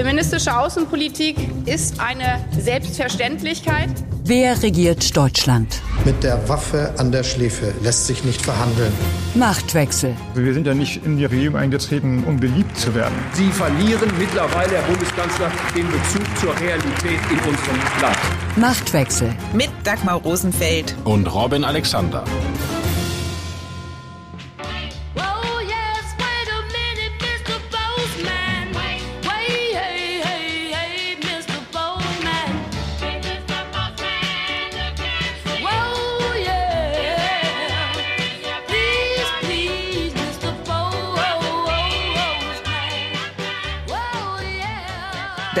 [0.00, 3.90] Feministische Außenpolitik ist eine Selbstverständlichkeit.
[4.24, 5.82] Wer regiert Deutschland?
[6.06, 8.94] Mit der Waffe an der Schläfe lässt sich nicht verhandeln.
[9.34, 10.16] Machtwechsel.
[10.34, 13.14] Wir sind ja nicht in die Regierung eingetreten, um beliebt zu werden.
[13.34, 18.16] Sie verlieren mittlerweile, Herr Bundeskanzler, den Bezug zur Realität in unserem Land.
[18.56, 19.34] Machtwechsel.
[19.52, 22.24] Mit Dagmar Rosenfeld und Robin Alexander.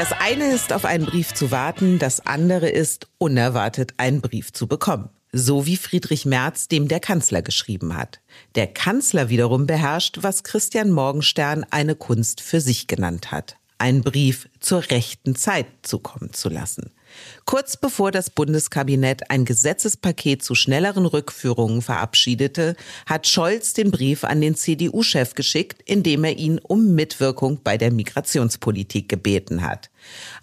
[0.00, 4.66] Das eine ist, auf einen Brief zu warten, das andere ist, unerwartet einen Brief zu
[4.66, 5.10] bekommen.
[5.30, 8.22] So wie Friedrich Merz, dem der Kanzler geschrieben hat.
[8.54, 13.58] Der Kanzler wiederum beherrscht, was Christian Morgenstern eine Kunst für sich genannt hat.
[13.76, 16.92] Einen Brief zur rechten Zeit zukommen zu lassen.
[17.50, 24.40] Kurz bevor das Bundeskabinett ein Gesetzespaket zu schnelleren Rückführungen verabschiedete, hat Scholz den Brief an
[24.40, 29.90] den CDU-Chef geschickt, in dem er ihn um Mitwirkung bei der Migrationspolitik gebeten hat.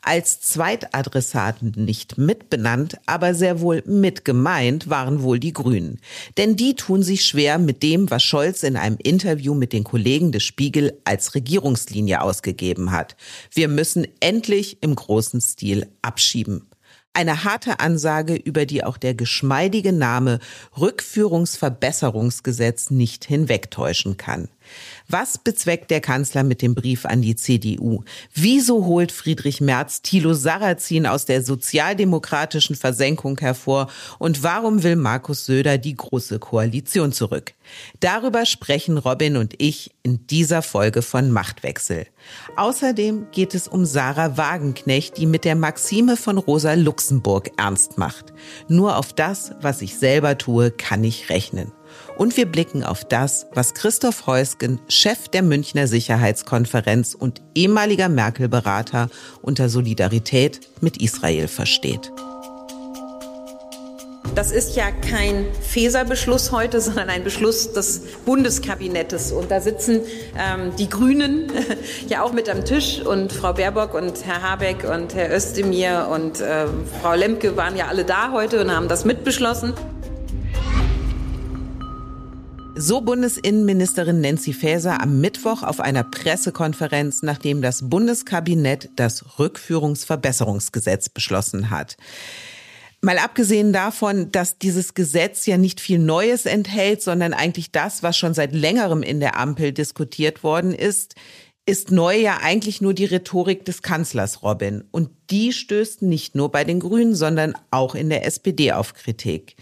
[0.02, 6.02] Als Zweitadressaten nicht mitbenannt, aber sehr wohl mitgemeint waren wohl die Grünen.
[6.36, 10.34] Denn die tun sich schwer mit dem, was Scholz in einem Interview mit den Kollegen
[10.34, 13.16] des Spiegel als Regierungslinie ausgegeben hat.
[13.54, 16.67] Wir müssen endlich im großen Stil abschieben.
[17.18, 20.38] Eine harte Ansage, über die auch der geschmeidige Name
[20.80, 24.50] Rückführungsverbesserungsgesetz nicht hinwegtäuschen kann.
[25.08, 28.04] Was bezweckt der Kanzler mit dem Brief an die CDU?
[28.34, 33.90] Wieso holt Friedrich Merz Thilo Sarrazin aus der sozialdemokratischen Versenkung hervor?
[34.20, 37.54] Und warum will Markus Söder die Große Koalition zurück?
[38.00, 42.08] Darüber sprechen Robin und ich in dieser Folge von Machtwechsel.
[42.56, 48.34] Außerdem geht es um Sarah Wagenknecht, die mit der Maxime von Rosa Luxemburg ernst macht.
[48.68, 51.72] Nur auf das, was ich selber tue, kann ich rechnen.
[52.17, 59.10] Und wir blicken auf das, was Christoph Heusgen, Chef der Münchner Sicherheitskonferenz und ehemaliger Merkel-Berater
[59.44, 62.11] unter Solidarität mit Israel versteht.
[64.33, 69.32] Das ist ja kein Feser-Beschluss heute, sondern ein Beschluss des Bundeskabinettes.
[69.32, 70.02] Und da sitzen
[70.38, 71.52] ähm, die Grünen
[72.08, 76.42] ja auch mit am Tisch und Frau Baerbock und Herr Habeck und Herr Özdemir und
[76.42, 76.66] äh,
[77.02, 79.73] Frau Lemke waren ja alle da heute und haben das mitbeschlossen.
[82.80, 91.71] So Bundesinnenministerin Nancy Faeser am Mittwoch auf einer Pressekonferenz, nachdem das Bundeskabinett das Rückführungsverbesserungsgesetz beschlossen
[91.71, 91.98] hat.
[93.02, 98.16] Mal abgesehen davon, dass dieses Gesetz ja nicht viel Neues enthält, sondern eigentlich das, was
[98.16, 101.16] schon seit längerem in der Ampel diskutiert worden ist,
[101.66, 104.83] ist neu ja eigentlich nur die Rhetorik des Kanzlers Robin.
[104.92, 109.55] Und die stößt nicht nur bei den Grünen, sondern auch in der SPD auf Kritik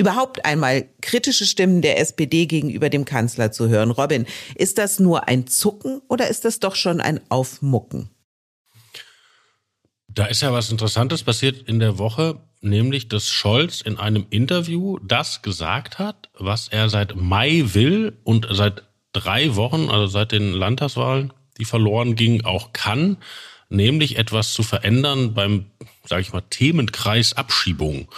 [0.00, 3.90] überhaupt einmal kritische Stimmen der SPD gegenüber dem Kanzler zu hören.
[3.90, 4.24] Robin,
[4.54, 8.08] ist das nur ein Zucken oder ist das doch schon ein Aufmucken?
[10.08, 14.98] Da ist ja was Interessantes passiert in der Woche, nämlich dass Scholz in einem Interview
[15.06, 20.52] das gesagt hat, was er seit Mai will und seit drei Wochen, also seit den
[20.52, 23.18] Landtagswahlen, die verloren gingen, auch kann,
[23.68, 25.66] nämlich etwas zu verändern beim,
[26.06, 28.08] sage ich mal, Themenkreis Abschiebung.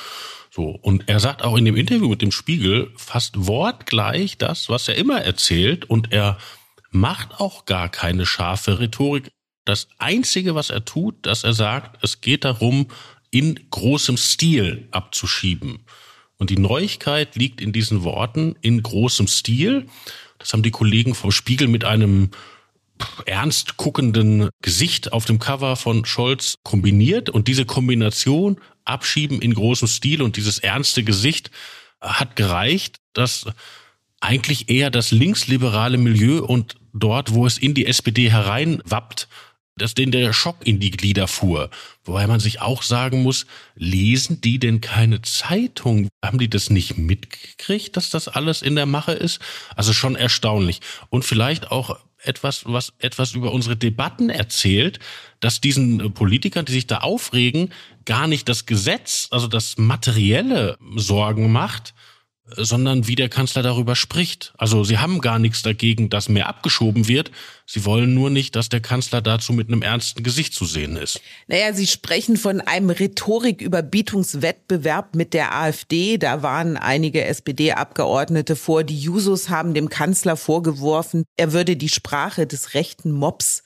[0.54, 0.64] So.
[0.82, 4.96] Und er sagt auch in dem Interview mit dem Spiegel fast wortgleich das, was er
[4.96, 5.86] immer erzählt.
[5.86, 6.36] Und er
[6.90, 9.30] macht auch gar keine scharfe Rhetorik.
[9.64, 12.88] Das einzige, was er tut, dass er sagt, es geht darum,
[13.30, 15.86] in großem Stil abzuschieben.
[16.36, 19.86] Und die Neuigkeit liegt in diesen Worten in großem Stil.
[20.38, 22.30] Das haben die Kollegen vom Spiegel mit einem
[23.24, 27.30] ernst guckenden Gesicht auf dem Cover von Scholz kombiniert.
[27.30, 31.50] Und diese Kombination abschieben in großem Stil und dieses ernste Gesicht
[32.00, 33.46] hat gereicht, dass
[34.20, 39.28] eigentlich eher das linksliberale Milieu und dort, wo es in die SPD hereinwappt,
[39.76, 41.70] dass denen der Schock in die Glieder fuhr.
[42.04, 46.08] Wobei man sich auch sagen muss, lesen die denn keine Zeitung?
[46.22, 49.40] Haben die das nicht mitgekriegt, dass das alles in der Mache ist?
[49.74, 50.80] Also schon erstaunlich.
[51.08, 55.00] Und vielleicht auch etwas, was etwas über unsere Debatten erzählt,
[55.40, 57.72] dass diesen äh, Politikern, die sich da aufregen,
[58.04, 61.94] gar nicht das Gesetz, also das materielle Sorgen macht,
[62.56, 64.52] sondern wie der Kanzler darüber spricht.
[64.58, 67.30] Also sie haben gar nichts dagegen, dass mehr abgeschoben wird.
[67.66, 71.20] Sie wollen nur nicht, dass der Kanzler dazu mit einem ernsten Gesicht zu sehen ist.
[71.46, 76.18] Naja, Sie sprechen von einem Rhetoriküberbietungswettbewerb mit der AfD.
[76.18, 78.82] Da waren einige SPD-Abgeordnete vor.
[78.84, 83.62] Die Jusos haben dem Kanzler vorgeworfen, er würde die Sprache des rechten Mobs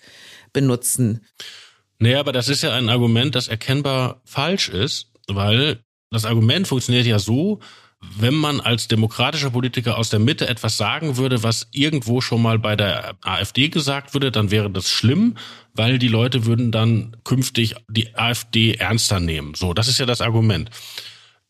[0.53, 1.25] benutzen.
[1.99, 7.07] Naja, aber das ist ja ein Argument, das erkennbar falsch ist, weil das Argument funktioniert
[7.07, 7.61] ja so,
[8.19, 12.59] wenn man als demokratischer Politiker aus der Mitte etwas sagen würde, was irgendwo schon mal
[12.59, 15.37] bei der AfD gesagt würde, dann wäre das schlimm,
[15.73, 19.55] weil die Leute würden dann künftig die AfD ernster nehmen.
[19.55, 20.71] So, das ist ja das Argument.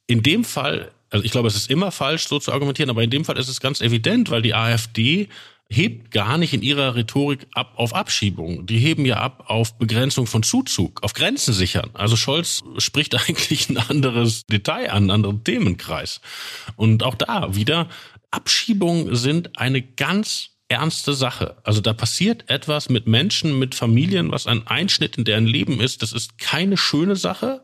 [0.07, 3.11] In dem Fall, also ich glaube, es ist immer falsch, so zu argumentieren, aber in
[3.11, 5.29] dem Fall ist es ganz evident, weil die AfD
[5.69, 8.67] hebt gar nicht in ihrer Rhetorik ab auf Abschiebung.
[8.67, 11.91] Die heben ja ab auf Begrenzung von Zuzug, auf Grenzen sichern.
[11.95, 16.21] Also Scholz spricht eigentlich ein anderes Detail an, einen anderen Themenkreis.
[16.77, 17.89] Und auch da wieder,
[18.31, 21.57] Abschiebungen sind eine ganz ernste Sache.
[21.63, 26.03] Also da passiert etwas mit Menschen, mit Familien, was ein Einschnitt in deren Leben ist.
[26.03, 27.63] Das ist keine schöne Sache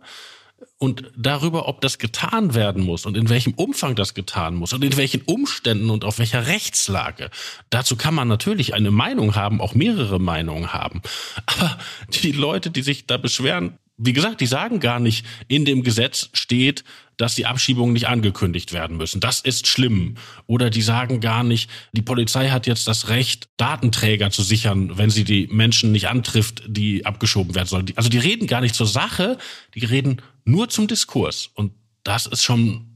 [0.79, 4.85] und darüber, ob das getan werden muss und in welchem Umfang das getan muss und
[4.85, 7.31] in welchen Umständen und auf welcher Rechtslage.
[7.71, 11.03] Dazu kann man natürlich eine Meinung haben, auch mehrere Meinungen haben.
[11.47, 11.79] Aber
[12.23, 16.29] die Leute, die sich da beschweren, wie gesagt, die sagen gar nicht, in dem Gesetz
[16.33, 16.83] steht,
[17.17, 19.21] dass die Abschiebungen nicht angekündigt werden müssen.
[19.21, 20.17] Das ist schlimm.
[20.47, 25.11] Oder die sagen gar nicht, die Polizei hat jetzt das Recht, Datenträger zu sichern, wenn
[25.11, 27.93] sie die Menschen nicht antrifft, die abgeschoben werden sollen.
[27.95, 29.39] Also die reden gar nicht zur Sache,
[29.75, 31.51] die reden nur zum Diskurs.
[31.55, 31.73] Und
[32.03, 32.87] das ist schon,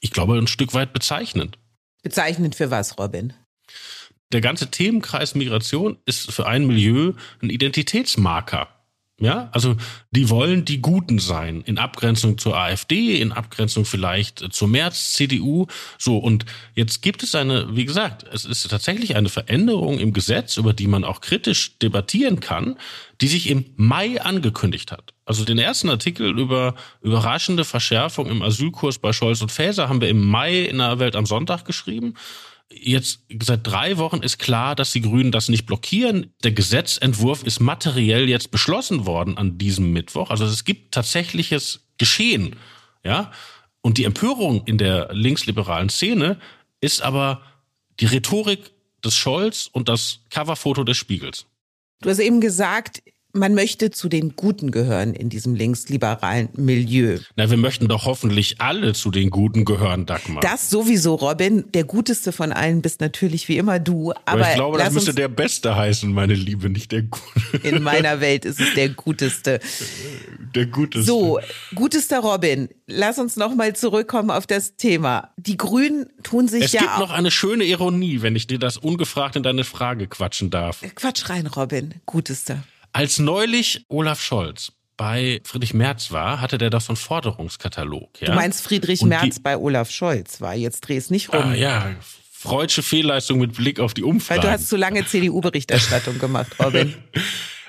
[0.00, 1.58] ich glaube, ein Stück weit bezeichnend.
[2.02, 3.32] Bezeichnend für was, Robin?
[4.32, 8.68] Der ganze Themenkreis Migration ist für ein Milieu ein Identitätsmarker.
[9.22, 9.76] Ja, also
[10.10, 15.68] die wollen die Guten sein, in Abgrenzung zur AfD, in Abgrenzung vielleicht zur März, CDU.
[15.96, 20.56] So, und jetzt gibt es eine, wie gesagt, es ist tatsächlich eine Veränderung im Gesetz,
[20.56, 22.76] über die man auch kritisch debattieren kann,
[23.20, 25.14] die sich im Mai angekündigt hat.
[25.24, 30.08] Also den ersten Artikel über überraschende Verschärfung im Asylkurs bei Scholz und Faeser haben wir
[30.08, 32.14] im Mai in der Welt am Sonntag geschrieben
[32.74, 36.32] jetzt seit drei Wochen ist klar, dass die Grünen das nicht blockieren.
[36.44, 40.30] Der Gesetzentwurf ist materiell jetzt beschlossen worden an diesem Mittwoch.
[40.30, 42.56] Also es gibt tatsächliches Geschehen,
[43.04, 43.30] ja.
[43.80, 46.38] Und die Empörung in der linksliberalen Szene
[46.80, 47.42] ist aber
[48.00, 48.70] die Rhetorik
[49.04, 51.46] des Scholz und das Coverfoto des Spiegels.
[52.00, 53.02] Du hast eben gesagt,
[53.32, 57.18] man möchte zu den Guten gehören in diesem linksliberalen Milieu.
[57.36, 60.42] Na, wir möchten doch hoffentlich alle zu den Guten gehören, Dagmar.
[60.42, 61.64] Das sowieso, Robin.
[61.72, 64.12] Der Guteste von allen bist natürlich wie immer du.
[64.12, 67.56] Aber, aber ich glaube, das müsste der Beste heißen, meine Liebe, nicht der Gute.
[67.62, 69.60] In meiner Welt ist es der Guteste.
[70.54, 71.06] Der Guteste.
[71.06, 71.40] So,
[71.74, 75.32] Gutester Robin, lass uns nochmal zurückkommen auf das Thema.
[75.38, 76.80] Die Grünen tun sich es ja.
[76.80, 80.50] Es gibt noch eine schöne Ironie, wenn ich dir das ungefragt in deine Frage quatschen
[80.50, 80.82] darf.
[80.94, 81.94] Quatsch rein, Robin.
[82.04, 82.62] Gutester.
[82.92, 88.20] Als neulich Olaf Scholz bei Friedrich Merz war, hatte der doch so einen Forderungskatalog.
[88.20, 88.28] Ja?
[88.28, 90.54] Du meinst Friedrich Und Merz bei Olaf Scholz war.
[90.54, 91.42] Jetzt dreh es nicht rum.
[91.42, 91.96] Ah, ja,
[92.32, 94.42] freudsche Fehlleistung mit Blick auf die Umfrage.
[94.42, 96.94] Weil du hast zu lange CDU-Berichterstattung gemacht, Robin.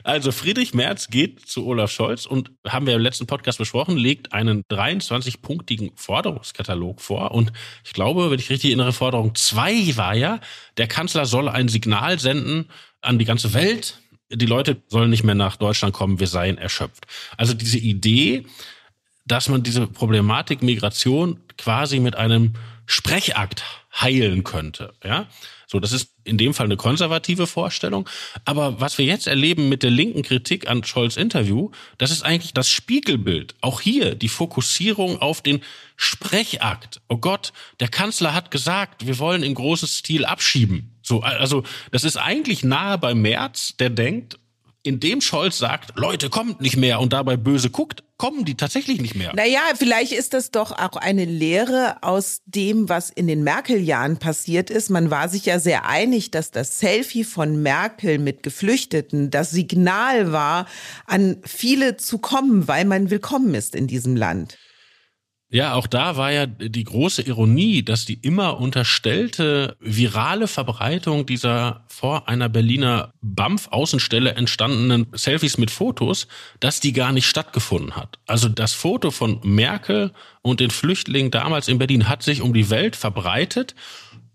[0.05, 4.33] Also Friedrich Merz geht zu Olaf Scholz und haben wir im letzten Podcast besprochen, legt
[4.33, 7.31] einen 23-punktigen Forderungskatalog vor.
[7.31, 7.53] Und
[7.85, 10.41] ich glaube, wenn ich richtig erinnere, Forderung 2 war ja,
[10.75, 12.65] der Kanzler soll ein Signal senden
[12.99, 13.99] an die ganze Welt,
[14.29, 17.05] die Leute sollen nicht mehr nach Deutschland kommen, wir seien erschöpft.
[17.37, 18.45] Also diese Idee,
[19.25, 22.53] dass man diese Problematik Migration quasi mit einem
[22.85, 25.27] Sprechakt heilen könnte, ja.
[25.73, 28.07] So, das ist in dem Fall eine konservative Vorstellung.
[28.45, 32.53] Aber was wir jetzt erleben mit der linken Kritik an Scholz Interview, das ist eigentlich
[32.53, 33.55] das Spiegelbild.
[33.61, 35.61] Auch hier die Fokussierung auf den
[35.95, 37.01] Sprechakt.
[37.09, 40.92] Oh Gott, der Kanzler hat gesagt, wir wollen in großem Stil abschieben.
[41.03, 44.39] So, also, das ist eigentlich nahe bei Merz, der denkt,
[44.83, 49.15] indem Scholz sagt, Leute, kommt nicht mehr und dabei böse guckt, kommen die tatsächlich nicht
[49.15, 49.33] mehr.
[49.33, 54.69] Naja, vielleicht ist das doch auch eine Lehre aus dem, was in den Merkel-Jahren passiert
[54.69, 54.89] ist.
[54.89, 60.31] Man war sich ja sehr einig, dass das Selfie von Merkel mit Geflüchteten das Signal
[60.31, 60.67] war,
[61.05, 64.57] an viele zu kommen, weil man willkommen ist in diesem Land.
[65.53, 71.83] Ja, auch da war ja die große Ironie, dass die immer unterstellte virale Verbreitung dieser
[71.87, 76.27] vor einer Berliner BAMF-Außenstelle entstandenen Selfies mit Fotos,
[76.59, 78.17] dass die gar nicht stattgefunden hat.
[78.25, 82.71] Also das Foto von Merkel und den Flüchtlingen damals in Berlin hat sich um die
[82.71, 83.75] Welt verbreitet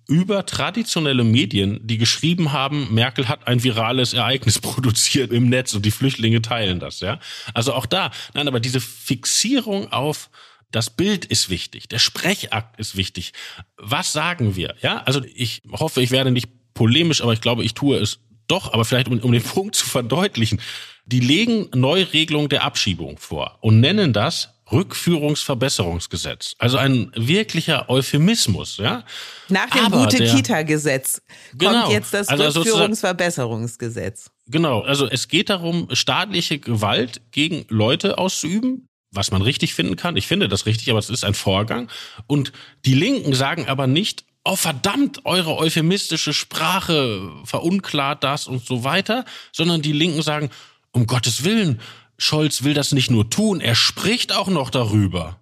[0.06, 5.84] über traditionelle Medien, die geschrieben haben, Merkel hat ein virales Ereignis produziert im Netz und
[5.84, 7.18] die Flüchtlinge teilen das, ja.
[7.54, 10.30] Also auch da, nein, aber diese Fixierung auf
[10.70, 13.32] Das Bild ist wichtig, der Sprechakt ist wichtig.
[13.78, 14.74] Was sagen wir?
[14.82, 18.72] Ja, also ich hoffe, ich werde nicht polemisch, aber ich glaube, ich tue es doch,
[18.72, 20.60] aber vielleicht um, um den Punkt zu verdeutlichen.
[21.06, 26.54] Die legen Neuregelung der Abschiebung vor und nennen das Rückführungsverbesserungsgesetz.
[26.58, 29.04] Also ein wirklicher Euphemismus, ja.
[29.48, 34.30] Nach dem Gute-Kita-Gesetz kommt genau, jetzt das also Rückführungsverbesserungsgesetz.
[34.46, 40.16] Genau, also es geht darum, staatliche Gewalt gegen Leute auszuüben, was man richtig finden kann.
[40.16, 41.90] Ich finde das richtig, aber es ist ein Vorgang.
[42.26, 42.52] Und
[42.84, 49.24] die Linken sagen aber nicht, oh verdammt, eure euphemistische Sprache verunklart das und so weiter,
[49.52, 50.50] sondern die Linken sagen,
[50.92, 51.80] um Gottes Willen,
[52.18, 55.38] Scholz will das nicht nur tun, er spricht auch noch darüber.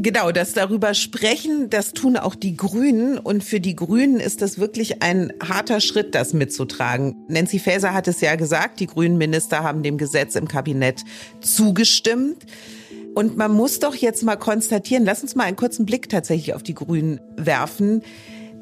[0.00, 3.18] Genau, das darüber sprechen, das tun auch die Grünen.
[3.18, 7.16] Und für die Grünen ist das wirklich ein harter Schritt, das mitzutragen.
[7.26, 11.02] Nancy Faeser hat es ja gesagt, die grünen Minister haben dem Gesetz im Kabinett
[11.40, 12.46] zugestimmt.
[13.16, 16.62] Und man muss doch jetzt mal konstatieren, lass uns mal einen kurzen Blick tatsächlich auf
[16.62, 18.02] die Grünen werfen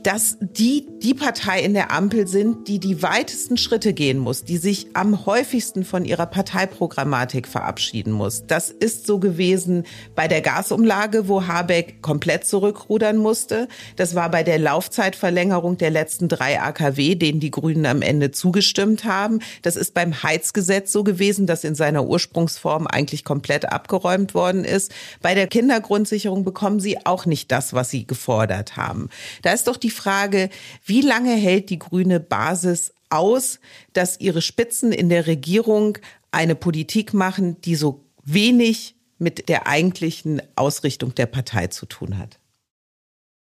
[0.07, 4.57] dass die die Partei in der Ampel sind, die die weitesten Schritte gehen muss, die
[4.57, 8.47] sich am häufigsten von ihrer Parteiprogrammatik verabschieden muss.
[8.47, 9.83] Das ist so gewesen
[10.15, 13.67] bei der Gasumlage, wo Habeck komplett zurückrudern musste.
[13.97, 19.05] Das war bei der Laufzeitverlängerung der letzten drei AKW, denen die Grünen am Ende zugestimmt
[19.05, 19.41] haben.
[19.63, 24.95] Das ist beim Heizgesetz so gewesen, das in seiner Ursprungsform eigentlich komplett abgeräumt worden ist.
[25.21, 29.09] Bei der Kindergrundsicherung bekommen sie auch nicht das, was sie gefordert haben.
[29.43, 30.51] Da ist doch die Frage,
[30.85, 33.59] wie lange hält die grüne Basis aus,
[33.93, 35.99] dass ihre Spitzen in der Regierung
[36.31, 42.39] eine Politik machen, die so wenig mit der eigentlichen Ausrichtung der Partei zu tun hat?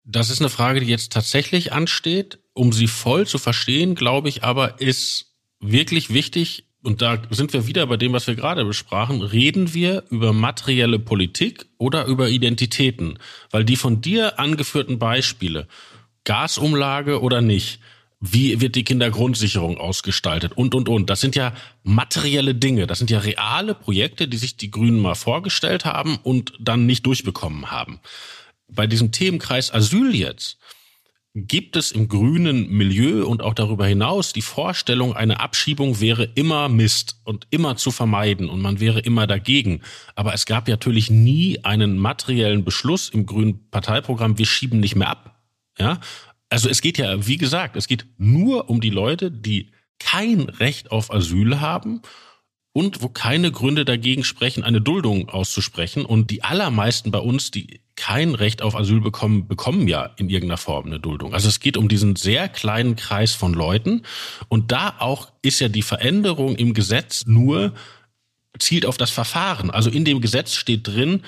[0.05, 2.39] Das ist eine Frage, die jetzt tatsächlich ansteht.
[2.53, 7.67] Um sie voll zu verstehen, glaube ich aber, ist wirklich wichtig, und da sind wir
[7.67, 13.19] wieder bei dem, was wir gerade besprachen, reden wir über materielle Politik oder über Identitäten?
[13.51, 15.67] Weil die von dir angeführten Beispiele,
[16.27, 17.81] Gasumlage oder nicht?
[18.21, 20.53] Wie wird die Kindergrundsicherung ausgestaltet?
[20.55, 21.09] Und, und, und.
[21.09, 22.87] Das sind ja materielle Dinge.
[22.87, 27.07] Das sind ja reale Projekte, die sich die Grünen mal vorgestellt haben und dann nicht
[27.07, 28.01] durchbekommen haben.
[28.69, 30.59] Bei diesem Themenkreis Asyl jetzt
[31.35, 36.71] gibt es im grünen Milieu und auch darüber hinaus die Vorstellung, eine Abschiebung wäre immer
[36.71, 39.83] Mist und immer zu vermeiden und man wäre immer dagegen.
[40.15, 45.11] Aber es gab natürlich nie einen materiellen Beschluss im grünen Parteiprogramm, wir schieben nicht mehr
[45.11, 45.36] ab.
[45.79, 46.01] Ja,
[46.49, 50.91] also es geht ja, wie gesagt, es geht nur um die Leute, die kein Recht
[50.91, 52.03] auf Asyl haben
[52.73, 56.05] und wo keine Gründe dagegen sprechen, eine Duldung auszusprechen.
[56.05, 60.59] Und die allermeisten bei uns, die kein Recht auf Asyl bekommen, bekommen ja in irgendeiner
[60.59, 61.33] Form eine Duldung.
[61.33, 64.03] Also es geht um diesen sehr kleinen Kreis von Leuten.
[64.49, 67.73] Und da auch ist ja die Veränderung im Gesetz nur
[68.59, 69.71] zielt auf das Verfahren.
[69.71, 71.23] Also in dem Gesetz steht drin,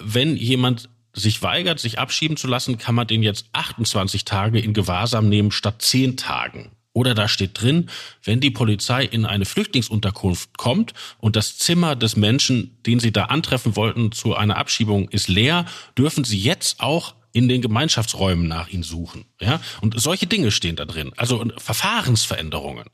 [0.00, 4.74] wenn jemand sich weigert, sich abschieben zu lassen, kann man den jetzt 28 Tage in
[4.74, 6.70] Gewahrsam nehmen statt 10 Tagen.
[6.92, 7.90] Oder da steht drin,
[8.24, 13.26] wenn die Polizei in eine Flüchtlingsunterkunft kommt und das Zimmer des Menschen, den sie da
[13.26, 18.68] antreffen wollten, zu einer Abschiebung ist leer, dürfen sie jetzt auch in den Gemeinschaftsräumen nach
[18.68, 19.26] ihnen suchen.
[19.40, 19.60] Ja?
[19.80, 21.12] Und solche Dinge stehen da drin.
[21.16, 22.86] Also Verfahrensveränderungen.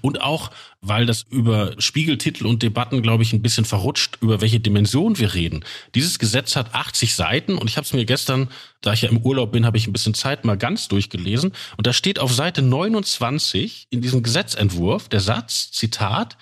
[0.00, 4.60] Und auch, weil das über Spiegeltitel und Debatten, glaube ich, ein bisschen verrutscht, über welche
[4.60, 5.64] Dimension wir reden.
[5.94, 8.48] Dieses Gesetz hat 80 Seiten und ich habe es mir gestern,
[8.80, 11.52] da ich ja im Urlaub bin, habe ich ein bisschen Zeit mal ganz durchgelesen.
[11.76, 16.36] Und da steht auf Seite 29 in diesem Gesetzentwurf der Satz, Zitat,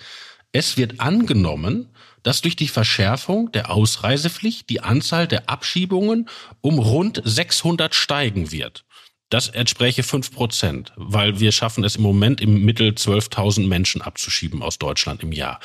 [0.53, 1.89] es wird angenommen,
[2.23, 6.29] dass durch die Verschärfung der Ausreisepflicht die Anzahl der Abschiebungen
[6.61, 8.85] um rund 600 steigen wird.
[9.29, 14.61] Das entspräche fünf Prozent, weil wir schaffen es im Moment im Mittel 12.000 Menschen abzuschieben
[14.61, 15.61] aus Deutschland im Jahr.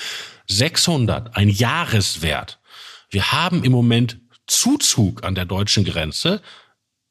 [0.47, 2.61] 600, ein Jahreswert.
[3.11, 6.43] Wir haben im Moment Zuzug an der deutschen Grenze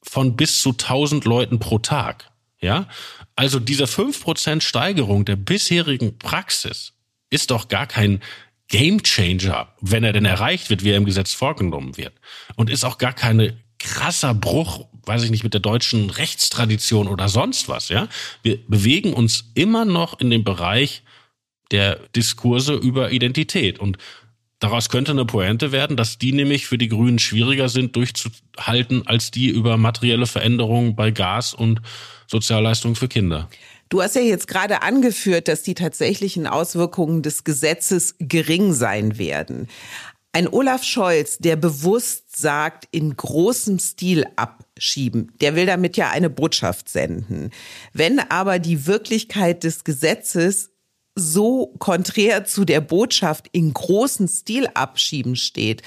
[0.01, 2.31] von bis zu 1000 Leuten pro Tag.
[2.61, 2.87] Ja,
[3.35, 6.93] also diese fünf Prozent Steigerung der bisherigen Praxis
[7.29, 8.21] ist doch gar kein
[8.69, 12.13] Gamechanger, wenn er denn erreicht wird, wie er im Gesetz vorgenommen wird.
[12.55, 17.29] Und ist auch gar keine krasser Bruch, weiß ich nicht, mit der deutschen Rechtstradition oder
[17.29, 18.07] sonst was, ja.
[18.41, 21.03] Wir bewegen uns immer noch in dem Bereich
[21.71, 23.97] der Diskurse über Identität und
[24.59, 29.29] Daraus könnte eine Pointe werden, dass die nämlich für die Grünen schwieriger sind durchzuhalten als
[29.29, 31.81] die über materielle Veränderungen bei Gas und
[32.27, 33.49] Sozialleistungen für Kinder.
[33.89, 39.67] Du hast ja jetzt gerade angeführt, dass die tatsächlichen Auswirkungen des Gesetzes gering sein werden.
[40.31, 46.29] Ein Olaf Scholz, der bewusst sagt, in großem Stil abschieben, der will damit ja eine
[46.29, 47.51] Botschaft senden.
[47.93, 50.71] Wenn aber die Wirklichkeit des Gesetzes
[51.15, 55.83] so konträr zu der Botschaft in großen Stil abschieben steht,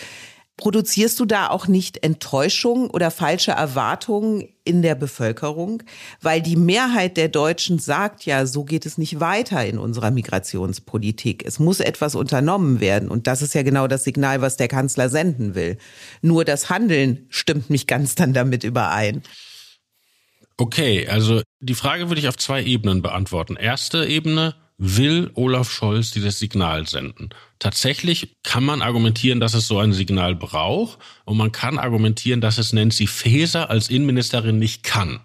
[0.59, 5.85] Produzierst du da auch nicht Enttäuschung oder falsche Erwartungen in der Bevölkerung?
[6.21, 11.47] Weil die Mehrheit der Deutschen sagt ja, so geht es nicht weiter in unserer Migrationspolitik.
[11.47, 13.09] Es muss etwas unternommen werden.
[13.09, 15.79] Und das ist ja genau das Signal, was der Kanzler senden will.
[16.23, 19.23] Nur das Handeln stimmt nicht ganz dann damit überein.
[20.57, 23.55] Okay, also die Frage würde ich auf zwei Ebenen beantworten.
[23.55, 27.31] Erste Ebene, will Olaf Scholz dieses Signal senden?
[27.59, 32.59] Tatsächlich kann man argumentieren, dass es so ein Signal braucht und man kann argumentieren, dass
[32.59, 35.21] es Nancy Faeser als Innenministerin nicht kann,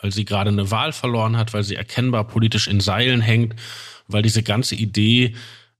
[0.00, 3.54] weil sie gerade eine Wahl verloren hat, weil sie erkennbar politisch in Seilen hängt,
[4.08, 5.34] weil diese ganze Idee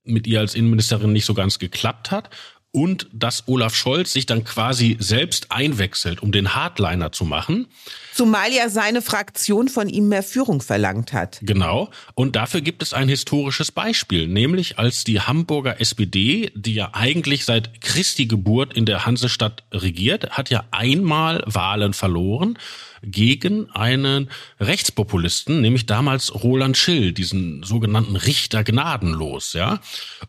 [0.04, 2.30] mit ihr als Innenministerin nicht so ganz geklappt hat
[2.76, 7.68] und dass Olaf Scholz sich dann quasi selbst einwechselt, um den Hardliner zu machen.
[8.12, 11.38] Zumal ja seine Fraktion von ihm mehr Führung verlangt hat.
[11.40, 11.88] Genau.
[12.14, 17.46] Und dafür gibt es ein historisches Beispiel, nämlich als die Hamburger SPD, die ja eigentlich
[17.46, 22.58] seit Christi Geburt in der Hansestadt regiert, hat ja einmal Wahlen verloren
[23.06, 24.28] gegen einen
[24.60, 29.80] Rechtspopulisten, nämlich damals Roland Schill, diesen sogenannten Richter gnadenlos, ja.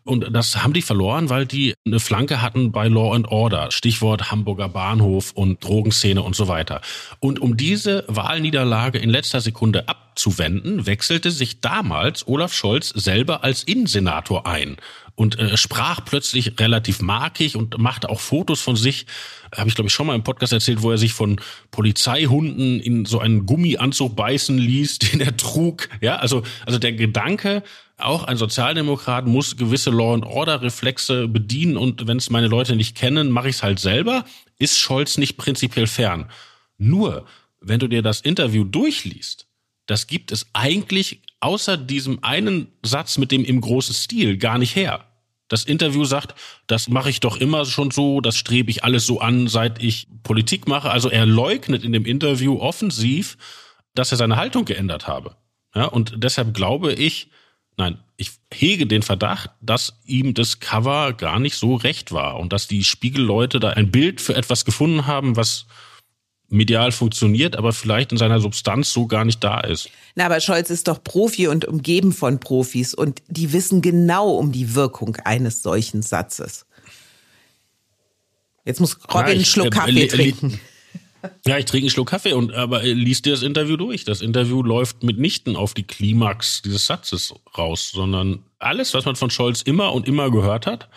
[0.04, 4.30] Und das haben die verloren, weil die eine Flanke hatten bei Law and Order, Stichwort
[4.30, 6.80] Hamburger Bahnhof und Drogenszene und so weiter.
[7.20, 13.64] Und um diese Wahlniederlage in letzter Sekunde abzuwenden, wechselte sich damals Olaf Scholz selber als
[13.64, 14.76] Innensenator ein
[15.18, 19.06] und äh, sprach plötzlich relativ markig und machte auch Fotos von sich,
[19.52, 21.40] habe ich glaube ich schon mal im Podcast erzählt, wo er sich von
[21.72, 25.88] Polizeihunden in so einen Gummianzug beißen ließ, den er trug.
[26.00, 27.64] Ja, also also der Gedanke,
[27.96, 32.76] auch ein Sozialdemokrat muss gewisse Law and Order Reflexe bedienen und wenn es meine Leute
[32.76, 34.24] nicht kennen, mache ich es halt selber,
[34.60, 36.30] ist Scholz nicht prinzipiell fern.
[36.76, 37.26] Nur,
[37.60, 39.48] wenn du dir das Interview durchliest,
[39.86, 44.76] das gibt es eigentlich außer diesem einen Satz mit dem im großen Stil gar nicht
[44.76, 45.07] her.
[45.48, 46.34] Das Interview sagt,
[46.66, 50.06] das mache ich doch immer schon so, das strebe ich alles so an, seit ich
[50.22, 50.90] Politik mache.
[50.90, 53.38] Also er leugnet in dem Interview offensiv,
[53.94, 55.36] dass er seine Haltung geändert habe.
[55.74, 57.28] Ja, und deshalb glaube ich,
[57.76, 62.52] nein, ich hege den Verdacht, dass ihm das Cover gar nicht so recht war und
[62.52, 65.66] dass die Spiegelleute da ein Bild für etwas gefunden haben, was
[66.48, 69.90] medial funktioniert, aber vielleicht in seiner Substanz so gar nicht da ist.
[70.14, 74.52] Na, aber Scholz ist doch Profi und umgeben von Profis und die wissen genau um
[74.52, 76.66] die Wirkung eines solchen Satzes.
[78.64, 80.60] Jetzt muss Robin einen Schluck äh, Kaffee äh, trinken.
[81.46, 84.04] Ja, ich trinke einen Schluck Kaffee und aber liest dir das Interview durch.
[84.04, 89.30] Das Interview läuft mitnichten auf die Klimax dieses Satzes raus, sondern alles, was man von
[89.30, 90.88] Scholz immer und immer gehört hat,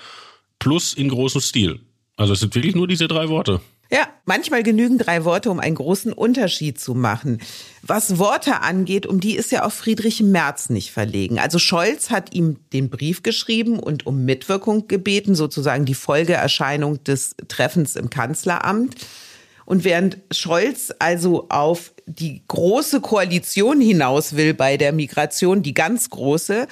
[0.60, 1.80] plus in großem Stil.
[2.18, 3.62] Also es sind wirklich nur diese drei Worte.
[3.94, 7.42] Ja, manchmal genügen drei Worte, um einen großen Unterschied zu machen.
[7.82, 11.40] Was Worte angeht, um die ist ja auch Friedrich Merz nicht verlegen.
[11.40, 17.36] Also Scholz hat ihm den Brief geschrieben und um Mitwirkung gebeten, sozusagen die Folgeerscheinung des
[17.50, 18.96] Treffens im Kanzleramt.
[19.66, 26.10] Und während Scholz also auf die große Koalition hinaus will bei der Migration, die ganz
[26.10, 26.66] große,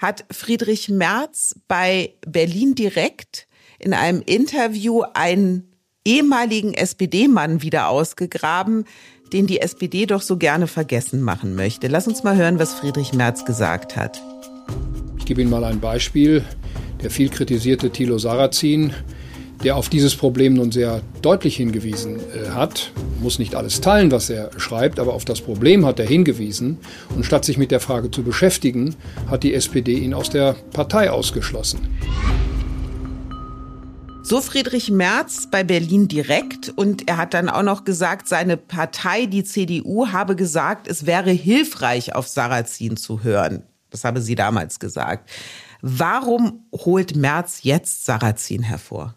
[0.00, 3.46] hat Friedrich Merz bei Berlin direkt
[3.78, 5.68] in einem Interview einen
[6.04, 8.84] ehemaligen SPD-Mann wieder ausgegraben,
[9.32, 11.88] den die SPD doch so gerne vergessen machen möchte.
[11.88, 14.20] Lass uns mal hören, was Friedrich Merz gesagt hat.
[15.18, 16.44] Ich gebe Ihnen mal ein Beispiel.
[17.02, 18.92] Der viel kritisierte Thilo Sarrazin,
[19.62, 24.30] der auf dieses Problem nun sehr deutlich hingewiesen äh, hat, muss nicht alles teilen, was
[24.30, 26.78] er schreibt, aber auf das Problem hat er hingewiesen.
[27.14, 28.96] Und statt sich mit der Frage zu beschäftigen,
[29.28, 31.80] hat die SPD ihn aus der Partei ausgeschlossen.
[34.28, 39.24] So Friedrich Merz bei Berlin direkt und er hat dann auch noch gesagt, seine Partei,
[39.24, 43.62] die CDU, habe gesagt, es wäre hilfreich, auf Sarrazin zu hören.
[43.88, 45.30] Das habe sie damals gesagt.
[45.80, 49.14] Warum holt Merz jetzt Sarrazin hervor?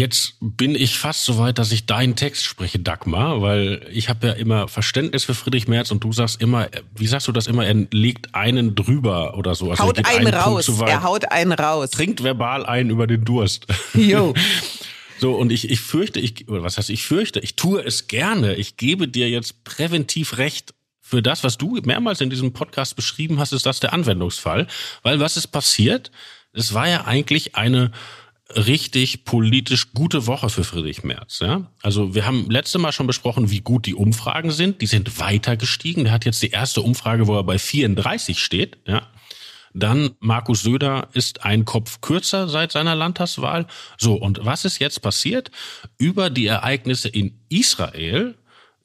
[0.00, 4.28] Jetzt bin ich fast so weit, dass ich deinen Text spreche, Dagmar, weil ich habe
[4.28, 7.66] ja immer Verständnis für Friedrich Merz und du sagst immer, wie sagst du das immer,
[7.66, 9.70] er legt einen drüber oder so.
[9.70, 11.90] Also haut einen, einen raus, er haut einen raus.
[11.90, 13.66] Trinkt verbal einen über den Durst.
[13.92, 14.32] Jo.
[15.18, 18.54] So, und ich, ich fürchte, ich, oder was heißt ich fürchte, ich tue es gerne.
[18.54, 20.72] Ich gebe dir jetzt präventiv recht.
[21.02, 24.66] Für das, was du mehrmals in diesem Podcast beschrieben hast, ist das der Anwendungsfall.
[25.02, 26.10] Weil was ist passiert?
[26.54, 27.92] Es war ja eigentlich eine
[28.56, 31.40] richtig politisch gute Woche für Friedrich Merz.
[31.40, 31.70] Ja?
[31.82, 34.80] Also wir haben letzte Mal schon besprochen, wie gut die Umfragen sind.
[34.80, 36.04] Die sind weiter gestiegen.
[36.04, 38.78] Der hat jetzt die erste Umfrage, wo er bei 34 steht.
[38.86, 39.02] Ja?
[39.72, 43.66] Dann Markus Söder ist ein Kopf kürzer seit seiner Landtagswahl.
[43.98, 45.50] So, und was ist jetzt passiert?
[45.98, 48.34] Über die Ereignisse in Israel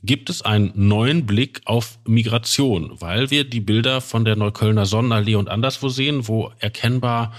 [0.04, 5.36] gibt es einen neuen Blick auf Migration, weil wir die Bilder von der Neuköllner Sonnenallee
[5.36, 7.34] und anderswo sehen, wo erkennbar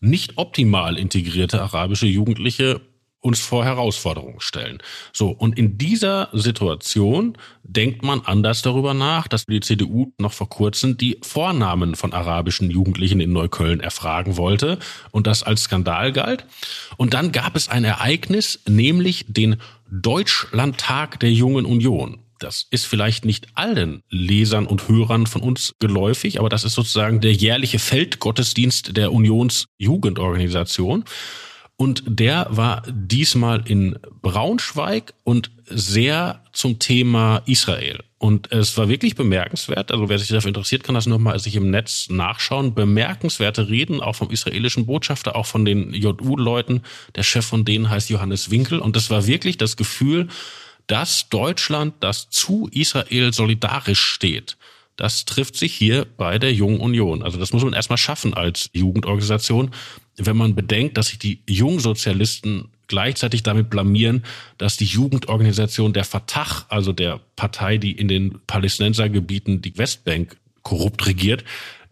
[0.00, 2.80] nicht optimal integrierte arabische Jugendliche
[3.20, 4.78] uns vor Herausforderungen stellen.
[5.12, 10.48] So, und in dieser Situation denkt man anders darüber nach, dass die CDU noch vor
[10.48, 14.78] kurzem die Vornamen von arabischen Jugendlichen in Neukölln erfragen wollte
[15.10, 16.46] und das als Skandal galt.
[16.96, 19.56] Und dann gab es ein Ereignis, nämlich den
[19.90, 22.20] Deutschlandtag der Jungen Union.
[22.40, 27.20] Das ist vielleicht nicht allen Lesern und Hörern von uns geläufig, aber das ist sozusagen
[27.20, 31.04] der jährliche Feldgottesdienst der Unionsjugendorganisation.
[31.76, 38.00] Und der war diesmal in Braunschweig und sehr zum Thema Israel.
[38.18, 39.90] Und es war wirklich bemerkenswert.
[39.90, 42.74] Also wer sich dafür interessiert, kann das nochmal sich im Netz nachschauen.
[42.74, 46.82] Bemerkenswerte Reden, auch vom israelischen Botschafter, auch von den JU-Leuten.
[47.14, 48.78] Der Chef von denen heißt Johannes Winkel.
[48.78, 50.28] Und es war wirklich das Gefühl,
[50.90, 54.56] dass Deutschland, das zu Israel solidarisch steht,
[54.96, 57.22] das trifft sich hier bei der Jungen Union.
[57.22, 59.70] Also das muss man erstmal schaffen als Jugendorganisation,
[60.16, 64.24] wenn man bedenkt, dass sich die Jungsozialisten gleichzeitig damit blamieren,
[64.58, 71.06] dass die Jugendorganisation der Fatah, also der Partei, die in den Palästinensergebieten die Westbank korrupt
[71.06, 71.44] regiert,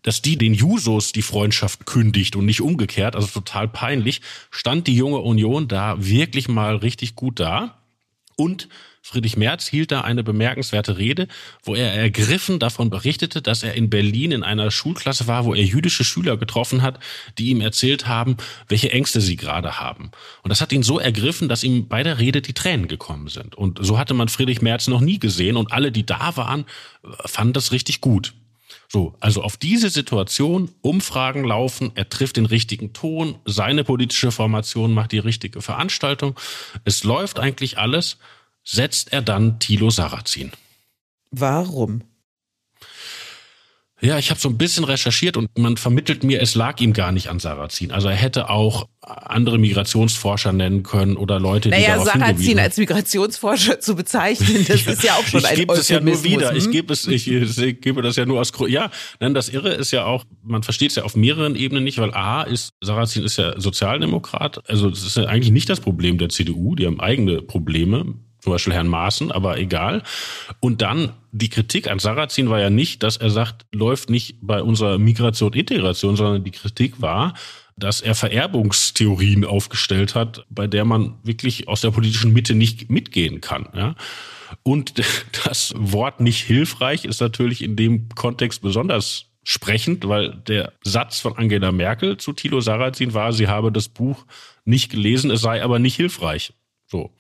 [0.03, 4.97] dass die den Jusos die Freundschaft kündigt und nicht umgekehrt, also total peinlich, stand die
[4.97, 7.79] junge Union da wirklich mal richtig gut da.
[8.37, 8.69] Und
[9.03, 11.29] Friedrich Merz hielt da eine bemerkenswerte Rede,
[11.63, 15.65] wo er ergriffen davon berichtete, dass er in Berlin in einer Schulklasse war, wo er
[15.65, 16.99] jüdische Schüler getroffen hat,
[17.39, 18.37] die ihm erzählt haben,
[18.69, 20.11] welche Ängste sie gerade haben.
[20.43, 23.55] Und das hat ihn so ergriffen, dass ihm bei der Rede die Tränen gekommen sind.
[23.55, 26.65] Und so hatte man Friedrich Merz noch nie gesehen und alle, die da waren,
[27.25, 28.35] fanden das richtig gut.
[28.91, 34.95] So, also auf diese Situation, Umfragen laufen, er trifft den richtigen Ton, seine politische Formation
[34.95, 36.39] macht die richtige Veranstaltung.
[36.85, 38.17] Es läuft eigentlich alles
[38.69, 40.53] setzt er dann Thilo Sarrazin.
[41.31, 42.03] Warum?
[44.01, 47.11] Ja, ich habe so ein bisschen recherchiert und man vermittelt mir, es lag ihm gar
[47.11, 47.91] nicht an Sarrazin.
[47.91, 52.77] Also er hätte auch andere Migrationsforscher nennen können oder Leute, naja, die darauf Sarrazin als
[52.77, 56.55] Migrationsforscher zu bezeichnen, das ist ja auch schon ich ein gebe es ja nur wieder.
[56.55, 58.53] Ich Euphemismus, gebe es, ich, ich gebe das ja nur aus.
[58.69, 61.99] Ja, nein, das Irre ist ja auch, man versteht es ja auf mehreren Ebenen nicht,
[61.99, 64.69] weil A ist Sarrazin ist ja Sozialdemokrat.
[64.69, 66.77] Also das ist ja eigentlich nicht das Problem der CDU.
[66.77, 70.03] Die haben eigene Probleme zum Beispiel Herrn Maaßen, aber egal.
[70.61, 74.63] Und dann die Kritik an Sarrazin war ja nicht, dass er sagt, läuft nicht bei
[74.63, 77.35] unserer Migration Integration, sondern die Kritik war,
[77.77, 83.41] dass er Vererbungstheorien aufgestellt hat, bei der man wirklich aus der politischen Mitte nicht mitgehen
[83.41, 83.69] kann.
[83.75, 83.95] Ja?
[84.63, 84.95] Und
[85.45, 91.37] das Wort nicht hilfreich ist natürlich in dem Kontext besonders sprechend, weil der Satz von
[91.37, 94.27] Angela Merkel zu Thilo Sarrazin war, sie habe das Buch
[94.65, 96.53] nicht gelesen, es sei aber nicht hilfreich.
[96.87, 97.15] So.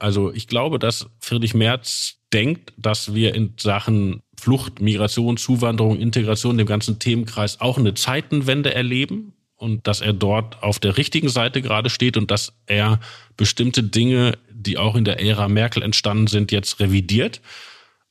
[0.00, 6.56] Also ich glaube, dass Friedrich Merz denkt, dass wir in Sachen Flucht, Migration, Zuwanderung, Integration,
[6.56, 11.60] dem ganzen Themenkreis auch eine Zeitenwende erleben und dass er dort auf der richtigen Seite
[11.60, 13.00] gerade steht und dass er
[13.36, 17.42] bestimmte Dinge, die auch in der Ära Merkel entstanden sind, jetzt revidiert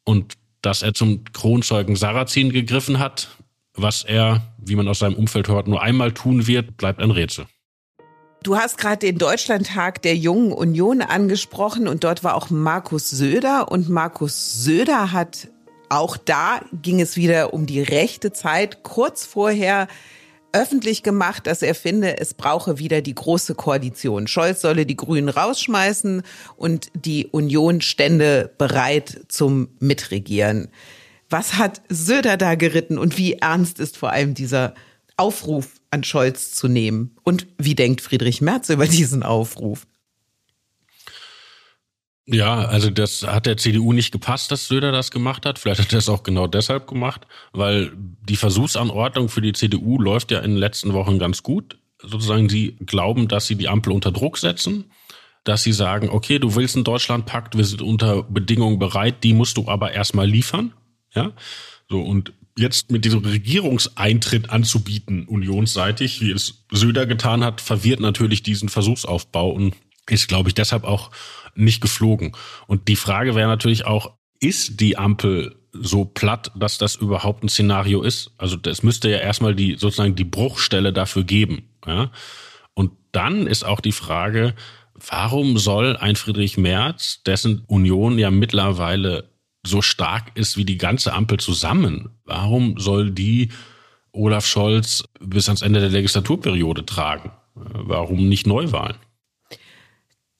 [0.03, 3.29] und dass er zum Kronzeugen Sarrazin gegriffen hat.
[3.73, 7.45] Was er, wie man aus seinem Umfeld hört, nur einmal tun wird, bleibt ein Rätsel.
[8.41, 13.69] Du hast gerade den Deutschlandtag der Jungen Union angesprochen und dort war auch Markus Söder
[13.69, 15.49] und Markus Söder hat
[15.89, 19.87] auch da ging es wieder um die rechte Zeit kurz vorher
[20.53, 24.27] öffentlich gemacht, dass er finde, es brauche wieder die große Koalition.
[24.27, 26.23] Scholz solle die Grünen rausschmeißen
[26.55, 30.69] und die Union stände bereit zum Mitregieren.
[31.29, 34.73] Was hat Söder da geritten und wie ernst ist vor allem dieser
[35.17, 37.15] Aufruf an Scholz zu nehmen?
[37.23, 39.85] Und wie denkt Friedrich Merz über diesen Aufruf?
[42.31, 45.57] Ja, also das hat der CDU nicht gepasst, dass Söder das gemacht hat.
[45.57, 50.29] Vielleicht hat er es auch genau deshalb gemacht, weil die Versuchsanordnung für die CDU läuft
[50.29, 51.79] ja in den letzten Wochen ganz gut.
[52.01, 54.91] Sozusagen, sie glauben, dass sie die Ampel unter Druck setzen,
[55.43, 59.57] dass sie sagen, okay, du willst einen Deutschlandpakt, wir sind unter Bedingungen bereit, die musst
[59.57, 60.73] du aber erstmal liefern.
[61.15, 61.31] Ja,
[61.89, 68.43] so und jetzt mit diesem Regierungseintritt anzubieten, unionsseitig, wie es Söder getan hat, verwirrt natürlich
[68.43, 69.75] diesen Versuchsaufbau und
[70.09, 71.11] ist, glaube ich, deshalb auch
[71.55, 72.33] nicht geflogen.
[72.67, 77.49] Und die Frage wäre natürlich auch, ist die Ampel so platt, dass das überhaupt ein
[77.49, 78.31] Szenario ist?
[78.37, 81.69] Also es müsste ja erstmal die sozusagen die Bruchstelle dafür geben.
[81.85, 82.11] Ja?
[82.73, 84.55] Und dann ist auch die Frage,
[84.93, 89.29] warum soll ein Friedrich Merz, dessen Union ja mittlerweile
[89.69, 93.49] so stark ist wie die ganze Ampel zusammen, warum soll die
[94.11, 97.31] Olaf Scholz bis ans Ende der Legislaturperiode tragen?
[97.53, 98.97] Warum nicht Neuwahlen?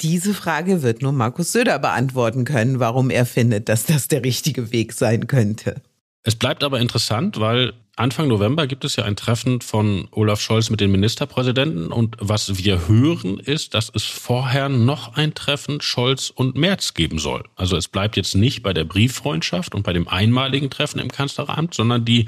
[0.02, 4.72] Diese Frage wird nur Markus Söder beantworten können, warum er findet, dass das der richtige
[4.72, 5.82] Weg sein könnte.
[6.24, 10.70] Es bleibt aber interessant, weil Anfang November gibt es ja ein Treffen von Olaf Scholz
[10.70, 16.30] mit den Ministerpräsidenten und was wir hören ist, dass es vorher noch ein Treffen Scholz
[16.30, 17.44] und Merz geben soll.
[17.58, 21.74] Also es bleibt jetzt nicht bei der Brieffreundschaft und bei dem einmaligen Treffen im Kanzleramt,
[21.74, 22.28] sondern die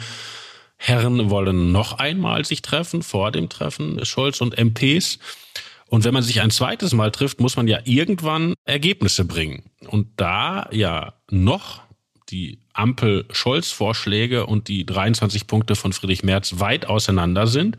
[0.76, 5.20] Herren wollen noch einmal sich treffen vor dem Treffen Scholz und MPs.
[5.88, 9.72] Und wenn man sich ein zweites Mal trifft, muss man ja irgendwann Ergebnisse bringen.
[9.88, 11.82] Und da ja noch
[12.30, 17.78] die Ampel-Scholz-Vorschläge und die 23 Punkte von Friedrich Merz weit auseinander sind,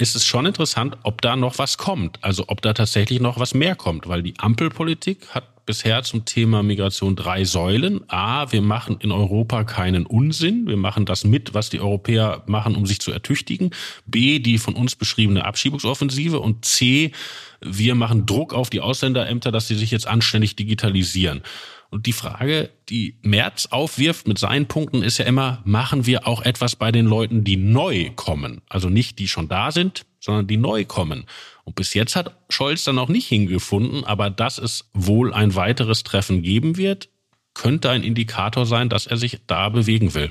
[0.00, 2.22] ist es schon interessant, ob da noch was kommt.
[2.22, 6.62] Also ob da tatsächlich noch was mehr kommt, weil die Ampelpolitik hat bisher zum Thema
[6.62, 8.00] Migration drei Säulen.
[8.08, 10.66] A, wir machen in Europa keinen Unsinn.
[10.66, 13.70] Wir machen das mit, was die Europäer machen, um sich zu ertüchtigen.
[14.06, 16.40] B, die von uns beschriebene Abschiebungsoffensive.
[16.40, 17.12] Und C,
[17.60, 21.42] wir machen Druck auf die Ausländerämter, dass sie sich jetzt anständig digitalisieren.
[21.90, 26.42] Und die Frage, die Merz aufwirft mit seinen Punkten, ist ja immer, machen wir auch
[26.42, 28.62] etwas bei den Leuten, die neu kommen?
[28.68, 31.24] Also nicht die schon da sind, sondern die neu kommen.
[31.64, 36.04] Und bis jetzt hat Scholz dann noch nicht hingefunden, aber dass es wohl ein weiteres
[36.04, 37.08] Treffen geben wird,
[37.54, 40.30] könnte ein Indikator sein, dass er sich da bewegen will.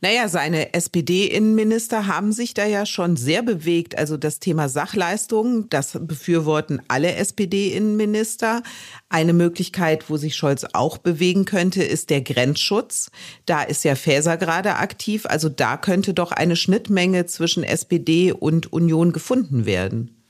[0.00, 3.98] Naja, seine SPD-Innenminister haben sich da ja schon sehr bewegt.
[3.98, 8.62] Also das Thema Sachleistungen, das befürworten alle SPD-Innenminister.
[9.08, 13.10] Eine Möglichkeit, wo sich Scholz auch bewegen könnte, ist der Grenzschutz.
[13.44, 15.26] Da ist ja Faeser gerade aktiv.
[15.26, 20.24] Also da könnte doch eine Schnittmenge zwischen SPD und Union gefunden werden.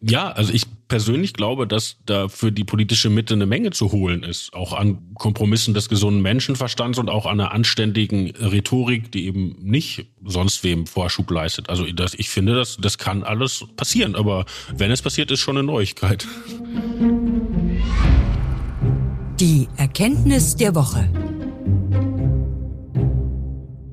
[0.00, 4.22] Ja, also ich persönlich glaube, dass da für die politische Mitte eine Menge zu holen
[4.22, 4.52] ist.
[4.54, 10.06] Auch an Kompromissen des gesunden Menschenverstands und auch an einer anständigen Rhetorik, die eben nicht
[10.24, 11.68] sonst wem Vorschub leistet.
[11.68, 14.16] Also das, ich finde, das, das kann alles passieren.
[14.16, 16.26] Aber wenn es passiert, ist schon eine Neuigkeit.
[19.40, 21.08] Die Erkenntnis der Woche.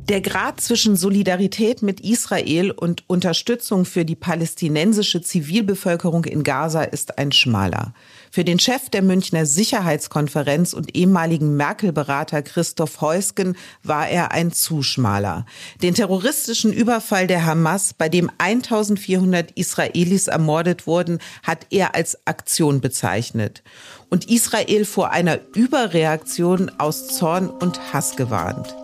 [0.08, 7.18] Der Grad zwischen Solidarität mit Israel und Unterstützung für die palästinensische Zivilbevölkerung in Gaza ist
[7.18, 7.96] ein schmaler.
[8.30, 14.84] Für den Chef der Münchner Sicherheitskonferenz und ehemaligen Merkel-Berater Christoph Heusgen war er ein zu
[14.84, 15.48] schmaler.
[15.82, 22.80] Den terroristischen Überfall der Hamas, bei dem 1400 Israelis ermordet wurden, hat er als Aktion
[22.80, 23.64] bezeichnet
[24.12, 28.76] und Israel vor einer Überreaktion aus Zorn und Hass gewarnt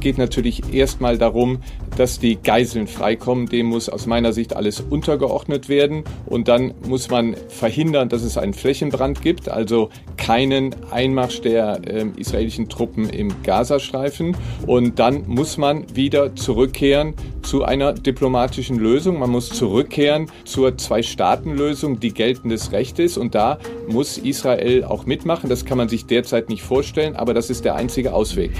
[0.00, 1.58] geht natürlich erstmal darum,
[1.96, 3.46] dass die Geiseln freikommen.
[3.46, 6.04] Dem muss aus meiner Sicht alles untergeordnet werden.
[6.26, 12.06] Und dann muss man verhindern, dass es einen Flächenbrand gibt, also keinen Einmarsch der äh,
[12.16, 14.36] israelischen Truppen im Gazastreifen.
[14.66, 19.18] Und dann muss man wieder zurückkehren zu einer diplomatischen Lösung.
[19.18, 23.18] Man muss zurückkehren zur Zwei-Staaten-Lösung, die geltendes Recht ist.
[23.18, 25.48] Und da muss Israel auch mitmachen.
[25.48, 28.52] Das kann man sich derzeit nicht vorstellen, aber das ist der einzige Ausweg.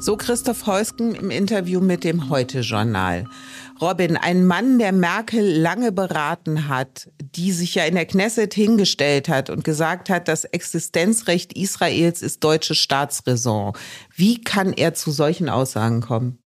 [0.00, 3.24] So Christoph Heusken im Interview mit dem Heute-Journal.
[3.80, 9.28] Robin, ein Mann, der Merkel lange beraten hat, die sich ja in der Knesset hingestellt
[9.28, 13.72] hat und gesagt hat, das Existenzrecht Israels ist deutsche Staatsräson.
[14.14, 16.38] Wie kann er zu solchen Aussagen kommen?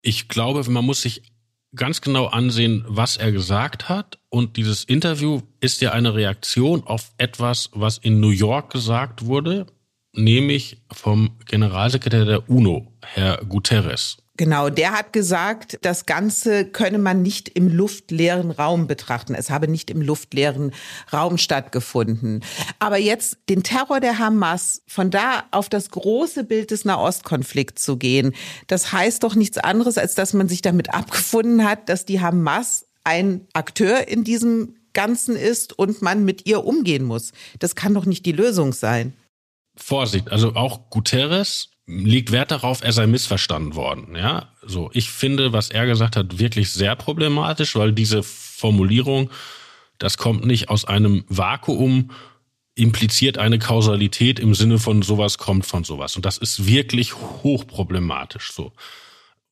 [0.00, 1.30] Ich glaube, man muss sich
[1.76, 4.18] ganz genau ansehen, was er gesagt hat.
[4.30, 9.66] Und dieses Interview ist ja eine Reaktion auf etwas, was in New York gesagt wurde
[10.14, 14.18] nämlich vom Generalsekretär der UNO, Herr Guterres.
[14.36, 19.32] Genau, der hat gesagt, das Ganze könne man nicht im luftleeren Raum betrachten.
[19.36, 20.72] Es habe nicht im luftleeren
[21.12, 22.42] Raum stattgefunden.
[22.80, 27.96] Aber jetzt den Terror der Hamas, von da auf das große Bild des Nahostkonflikts zu
[27.96, 28.34] gehen,
[28.66, 32.86] das heißt doch nichts anderes, als dass man sich damit abgefunden hat, dass die Hamas
[33.04, 37.30] ein Akteur in diesem Ganzen ist und man mit ihr umgehen muss.
[37.60, 39.12] Das kann doch nicht die Lösung sein.
[39.76, 44.16] Vorsicht, also auch Guterres legt Wert darauf, er sei missverstanden worden.
[44.16, 49.30] Ja, so ich finde, was er gesagt hat, wirklich sehr problematisch, weil diese Formulierung,
[49.98, 52.10] das kommt nicht aus einem Vakuum,
[52.74, 56.16] impliziert eine Kausalität im Sinne von sowas kommt von sowas.
[56.16, 58.52] Und das ist wirklich hochproblematisch.
[58.52, 58.72] So.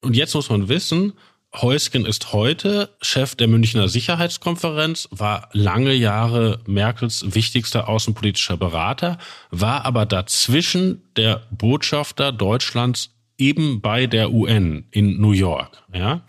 [0.01, 1.13] Und jetzt muss man wissen,
[1.55, 9.19] Heusgen ist heute Chef der Münchner Sicherheitskonferenz, war lange Jahre Merkels wichtigster außenpolitischer Berater,
[9.51, 16.23] war aber dazwischen der Botschafter Deutschlands eben bei der UN in New York, ja.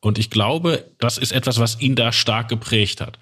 [0.00, 3.18] Und ich glaube, das ist etwas, was ihn da stark geprägt hat.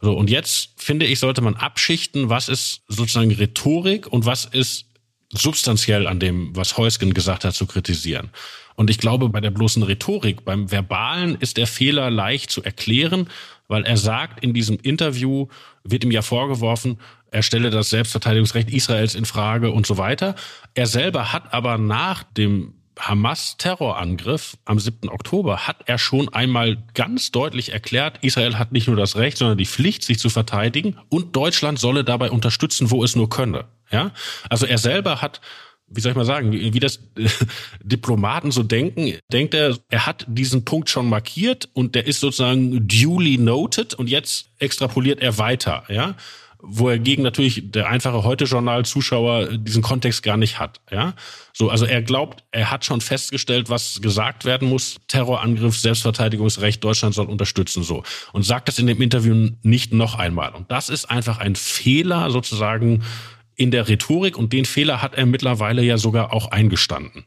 [0.00, 4.86] So, und jetzt finde ich, sollte man abschichten, was ist sozusagen Rhetorik und was ist
[5.32, 8.30] substanziell an dem, was Heusgen gesagt hat, zu kritisieren.
[8.76, 13.28] Und ich glaube, bei der bloßen Rhetorik, beim Verbalen ist der Fehler leicht zu erklären,
[13.68, 15.48] weil er sagt in diesem Interview,
[15.84, 16.98] wird ihm ja vorgeworfen,
[17.30, 20.34] er stelle das Selbstverteidigungsrecht Israels in Frage und so weiter.
[20.74, 25.08] Er selber hat aber nach dem Hamas-Terrorangriff am 7.
[25.08, 29.56] Oktober hat er schon einmal ganz deutlich erklärt, Israel hat nicht nur das Recht, sondern
[29.56, 33.66] die Pflicht, sich zu verteidigen und Deutschland solle dabei unterstützen, wo es nur könne.
[33.90, 34.12] Ja,
[34.48, 35.40] also er selber hat
[35.90, 37.00] wie soll ich mal sagen, wie, das
[37.82, 42.86] Diplomaten so denken, denkt er, er hat diesen Punkt schon markiert und der ist sozusagen
[42.86, 46.14] duly noted und jetzt extrapoliert er weiter, ja
[46.62, 50.80] wo er gegen natürlich der einfache Heute-Journal-Zuschauer diesen Kontext gar nicht hat.
[50.90, 51.14] Ja,
[51.52, 54.96] so also er glaubt, er hat schon festgestellt, was gesagt werden muss.
[55.08, 60.52] Terrorangriff, Selbstverteidigungsrecht, Deutschland soll unterstützen so und sagt das in dem Interview nicht noch einmal.
[60.54, 63.02] Und das ist einfach ein Fehler sozusagen
[63.60, 67.26] in der Rhetorik und den Fehler hat er mittlerweile ja sogar auch eingestanden.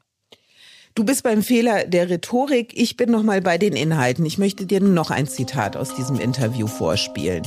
[0.96, 4.26] Du bist beim Fehler der Rhetorik, ich bin noch mal bei den Inhalten.
[4.26, 7.44] Ich möchte dir noch ein Zitat aus diesem Interview vorspielen.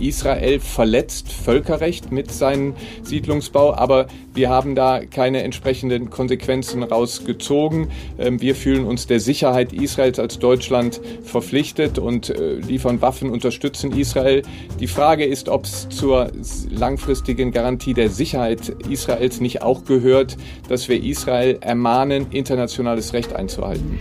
[0.00, 7.88] Israel verletzt Völkerrecht mit seinem Siedlungsbau, aber wir haben da keine entsprechenden Konsequenzen rausgezogen.
[8.18, 13.96] Ähm, wir fühlen uns der Sicherheit Israels als Deutschland verpflichtet und äh, liefern Waffen, unterstützen
[13.96, 14.42] Israel.
[14.78, 16.30] Die Frage ist, ob es zur
[16.70, 20.36] langfristigen Garantie der Sicherheit Israels nicht auch gehört,
[20.68, 23.98] dass wir Israel ermahnen, internationales Recht einzuhalten.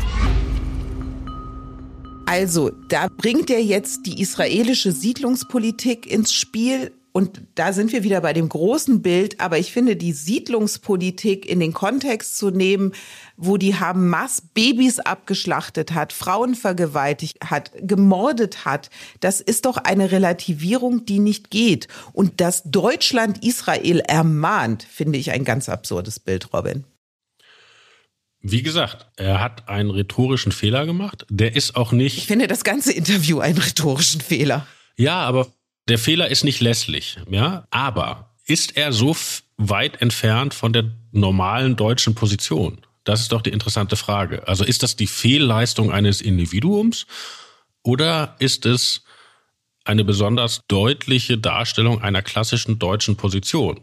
[2.30, 6.92] Also, da bringt er jetzt die israelische Siedlungspolitik ins Spiel.
[7.12, 9.40] Und da sind wir wieder bei dem großen Bild.
[9.42, 12.94] Aber ich finde, die Siedlungspolitik in den Kontext zu nehmen,
[13.36, 20.12] wo die Hamas Babys abgeschlachtet hat, Frauen vergewaltigt hat, gemordet hat, das ist doch eine
[20.12, 21.88] Relativierung, die nicht geht.
[22.14, 26.86] Und dass Deutschland Israel ermahnt, finde ich ein ganz absurdes Bild, Robin.
[28.42, 31.26] Wie gesagt, er hat einen rhetorischen Fehler gemacht.
[31.30, 32.18] Der ist auch nicht.
[32.18, 34.66] Ich finde das ganze Interview einen rhetorischen Fehler.
[34.96, 35.48] Ja, aber
[35.90, 37.18] der Fehler ist nicht lässlich.
[37.30, 39.16] Ja, aber ist er so
[39.58, 42.80] weit entfernt von der normalen deutschen Position?
[43.04, 44.48] Das ist doch die interessante Frage.
[44.48, 47.08] Also ist das die Fehlleistung eines Individuums
[47.84, 49.04] oder ist es
[49.84, 53.82] eine besonders deutliche Darstellung einer klassischen deutschen Position?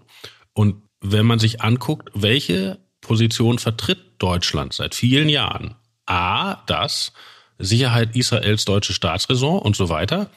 [0.53, 5.77] Und wenn man sich anguckt, welche Position vertritt Deutschland seit vielen Jahren.
[6.07, 7.13] A, das,
[7.59, 10.29] Sicherheit Israels deutsche Staatsräson und so weiter.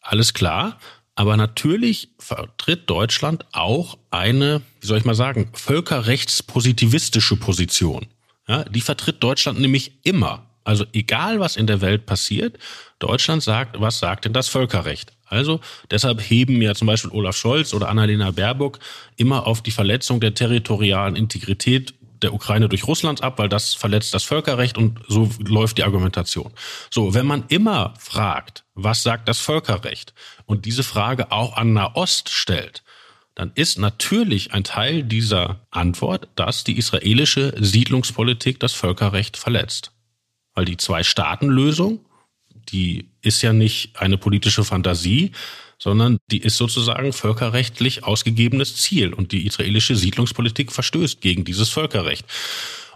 [0.00, 0.78] Alles klar.
[1.16, 8.06] Aber natürlich vertritt Deutschland auch eine, wie soll ich mal sagen, völkerrechtspositivistische Position.
[8.48, 10.46] Ja, die vertritt Deutschland nämlich immer.
[10.64, 12.58] Also egal, was in der Welt passiert,
[12.98, 15.12] Deutschland sagt, was sagt denn das Völkerrecht?
[15.26, 18.78] Also deshalb heben ja zum Beispiel Olaf Scholz oder Annalena Baerbock
[19.16, 24.14] immer auf die Verletzung der territorialen Integrität der Ukraine durch Russland ab, weil das verletzt
[24.14, 26.52] das Völkerrecht und so läuft die Argumentation.
[26.90, 30.14] So, wenn man immer fragt, was sagt das Völkerrecht
[30.46, 32.82] und diese Frage auch an Nahost stellt,
[33.34, 39.92] dann ist natürlich ein Teil dieser Antwort, dass die israelische Siedlungspolitik das Völkerrecht verletzt.
[40.54, 42.06] Weil die Zwei-Staaten-Lösung,
[42.70, 45.32] die ist ja nicht eine politische Fantasie,
[45.84, 52.24] sondern die ist sozusagen völkerrechtlich ausgegebenes Ziel und die israelische Siedlungspolitik verstößt gegen dieses Völkerrecht.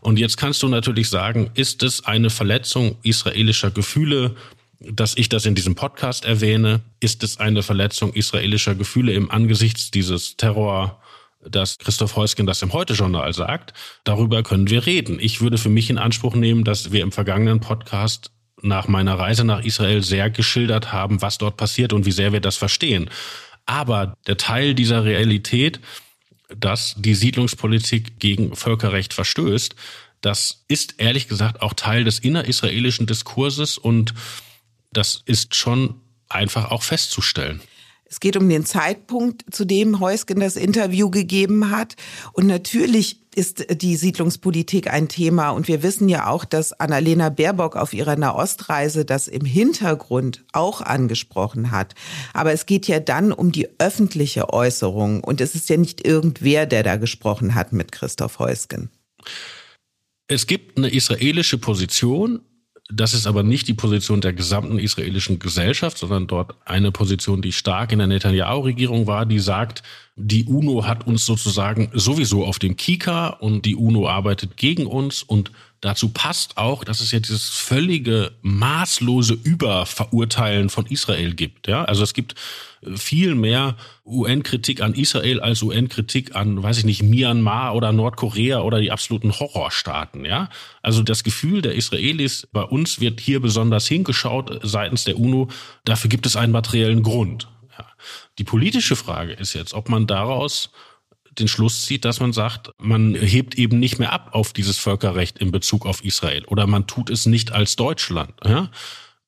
[0.01, 4.37] Und jetzt kannst du natürlich sagen, ist es eine Verletzung israelischer Gefühle,
[4.81, 6.81] dass ich das in diesem Podcast erwähne?
[6.99, 10.99] Ist es eine Verletzung israelischer Gefühle im Angesichts dieses Terror,
[11.47, 13.75] dass Christoph Heusgen das im Heute-Journal sagt?
[14.05, 15.19] Darüber können wir reden.
[15.21, 18.31] Ich würde für mich in Anspruch nehmen, dass wir im vergangenen Podcast
[18.63, 22.41] nach meiner Reise nach Israel sehr geschildert haben, was dort passiert und wie sehr wir
[22.41, 23.11] das verstehen.
[23.67, 25.81] Aber der Teil dieser Realität,
[26.57, 29.75] dass die Siedlungspolitik gegen Völkerrecht verstößt,
[30.21, 34.15] das ist ehrlich gesagt auch Teil des innerisraelischen Diskurses und
[34.93, 37.61] das ist schon einfach auch festzustellen.
[38.11, 41.95] Es geht um den Zeitpunkt, zu dem Heusgen das Interview gegeben hat.
[42.33, 45.51] Und natürlich ist die Siedlungspolitik ein Thema.
[45.51, 50.81] Und wir wissen ja auch, dass Annalena Baerbock auf ihrer Nahostreise das im Hintergrund auch
[50.81, 51.95] angesprochen hat.
[52.33, 55.23] Aber es geht ja dann um die öffentliche Äußerung.
[55.23, 58.91] Und es ist ja nicht irgendwer, der da gesprochen hat mit Christoph Heusgen.
[60.29, 62.41] Es gibt eine israelische Position,
[62.91, 67.53] das ist aber nicht die Position der gesamten israelischen Gesellschaft, sondern dort eine Position, die
[67.53, 69.83] stark in der Netanyahu-Regierung war, die sagt,
[70.17, 75.23] die UNO hat uns sozusagen sowieso auf dem Kika und die UNO arbeitet gegen uns
[75.23, 81.69] und dazu passt auch, dass es ja dieses völlige maßlose Überverurteilen von Israel gibt.
[81.69, 82.35] Ja, also es gibt
[82.97, 88.81] viel mehr UN-Kritik an Israel als UN-Kritik an, weiß ich nicht, Myanmar oder Nordkorea oder
[88.81, 90.25] die absoluten Horrorstaaten.
[90.25, 90.49] Ja,
[90.83, 95.49] also das Gefühl der Israelis, bei uns wird hier besonders hingeschaut seitens der UNO.
[95.85, 97.49] Dafür gibt es einen materiellen Grund.
[97.77, 97.87] Ja.
[98.39, 100.71] Die politische Frage ist jetzt, ob man daraus
[101.39, 105.39] den Schluss zieht, dass man sagt, man hebt eben nicht mehr ab auf dieses Völkerrecht
[105.39, 108.33] in Bezug auf Israel oder man tut es nicht als Deutschland.
[108.45, 108.71] Ja?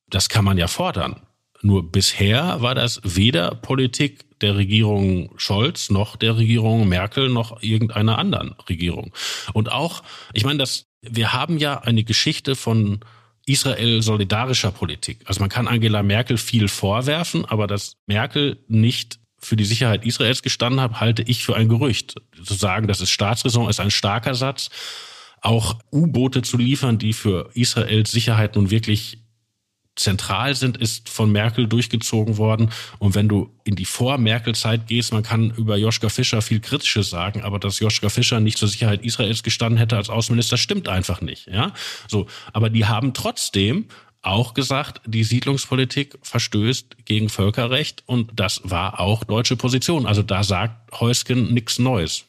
[0.09, 1.21] Das kann man ja fordern.
[1.61, 8.17] Nur bisher war das weder Politik der Regierung Scholz noch der Regierung Merkel noch irgendeiner
[8.17, 9.13] anderen Regierung.
[9.53, 10.03] Und auch,
[10.33, 13.01] ich meine, das, wir haben ja eine Geschichte von
[13.45, 15.19] Israel solidarischer Politik.
[15.25, 20.41] Also man kann Angela Merkel viel vorwerfen, aber dass Merkel nicht für die Sicherheit Israels
[20.41, 22.15] gestanden habe, halte ich für ein Gerücht.
[22.43, 24.69] Zu sagen, das ist Staatsräson, ist ein starker Satz.
[25.41, 29.17] Auch U-Boote zu liefern, die für Israels Sicherheit nun wirklich
[29.95, 32.71] zentral sind, ist von Merkel durchgezogen worden.
[32.99, 37.41] Und wenn du in die Vor-Merkel-Zeit gehst, man kann über Joschka Fischer viel Kritisches sagen,
[37.41, 41.47] aber dass Joschka Fischer nicht zur Sicherheit Israels gestanden hätte als Außenminister, stimmt einfach nicht.
[41.47, 41.73] Ja,
[42.07, 42.27] so.
[42.53, 43.87] Aber die haben trotzdem
[44.21, 50.05] auch gesagt, die Siedlungspolitik verstößt gegen Völkerrecht und das war auch deutsche Position.
[50.05, 52.25] Also da sagt Heusgen nichts Neues.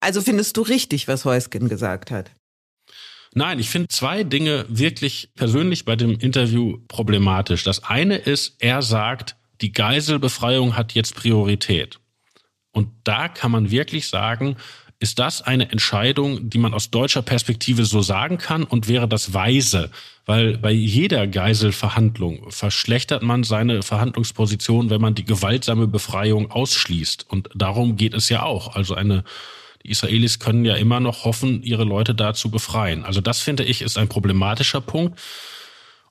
[0.00, 2.30] Also findest du richtig, was Heusgen gesagt hat?
[3.32, 7.62] Nein, ich finde zwei Dinge wirklich persönlich bei dem Interview problematisch.
[7.62, 12.00] Das eine ist, er sagt, die Geiselbefreiung hat jetzt Priorität.
[12.72, 14.56] Und da kann man wirklich sagen,
[15.02, 19.32] ist das eine Entscheidung, die man aus deutscher Perspektive so sagen kann und wäre das
[19.32, 19.90] weise?
[20.26, 27.24] Weil bei jeder Geiselverhandlung verschlechtert man seine Verhandlungsposition, wenn man die gewaltsame Befreiung ausschließt.
[27.30, 28.76] Und darum geht es ja auch.
[28.76, 29.24] Also eine,
[29.82, 33.06] die Israelis können ja immer noch hoffen, ihre Leute da zu befreien.
[33.06, 35.18] Also das finde ich ist ein problematischer Punkt.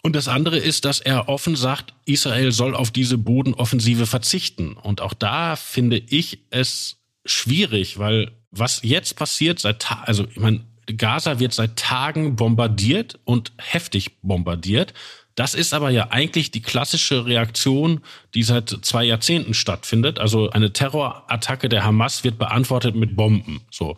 [0.01, 4.73] Und das andere ist, dass er offen sagt, Israel soll auf diese Bodenoffensive verzichten.
[4.73, 10.61] Und auch da finde ich es schwierig, weil was jetzt passiert seit, also ich meine,
[10.97, 14.93] Gaza wird seit Tagen bombardiert und heftig bombardiert.
[15.35, 18.01] Das ist aber ja eigentlich die klassische Reaktion,
[18.33, 20.19] die seit zwei Jahrzehnten stattfindet.
[20.19, 23.61] Also eine Terrorattacke der Hamas wird beantwortet mit Bomben.
[23.71, 23.97] So.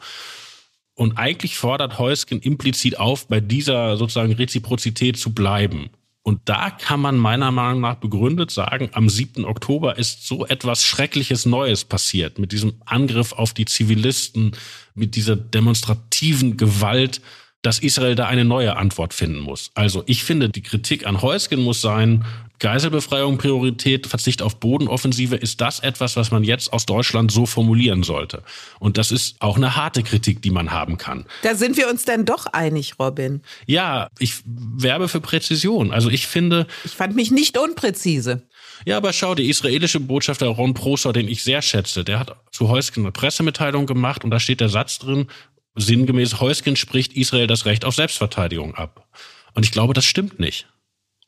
[0.93, 5.89] Und eigentlich fordert Heusgen implizit auf, bei dieser sozusagen Reziprozität zu bleiben.
[6.23, 9.43] Und da kann man meiner Meinung nach begründet sagen, am 7.
[9.43, 14.51] Oktober ist so etwas Schreckliches Neues passiert mit diesem Angriff auf die Zivilisten,
[14.93, 17.21] mit dieser demonstrativen Gewalt,
[17.63, 19.71] dass Israel da eine neue Antwort finden muss.
[19.73, 22.25] Also ich finde, die Kritik an Heusgen muss sein,
[22.61, 28.03] Geiselbefreiung Priorität, Verzicht auf Bodenoffensive, ist das etwas, was man jetzt aus Deutschland so formulieren
[28.03, 28.43] sollte.
[28.79, 31.25] Und das ist auch eine harte Kritik, die man haben kann.
[31.41, 33.41] Da sind wir uns denn doch einig, Robin.
[33.65, 35.91] Ja, ich werbe für Präzision.
[35.91, 36.67] Also ich finde.
[36.85, 38.47] Ich fand mich nicht unpräzise.
[38.85, 42.69] Ja, aber schau, der israelische Botschafter Ron Prosser, den ich sehr schätze, der hat zu
[42.69, 45.27] Heusken eine Pressemitteilung gemacht und da steht der Satz drin,
[45.73, 49.07] sinngemäß, Heusken spricht Israel das Recht auf Selbstverteidigung ab.
[49.55, 50.67] Und ich glaube, das stimmt nicht.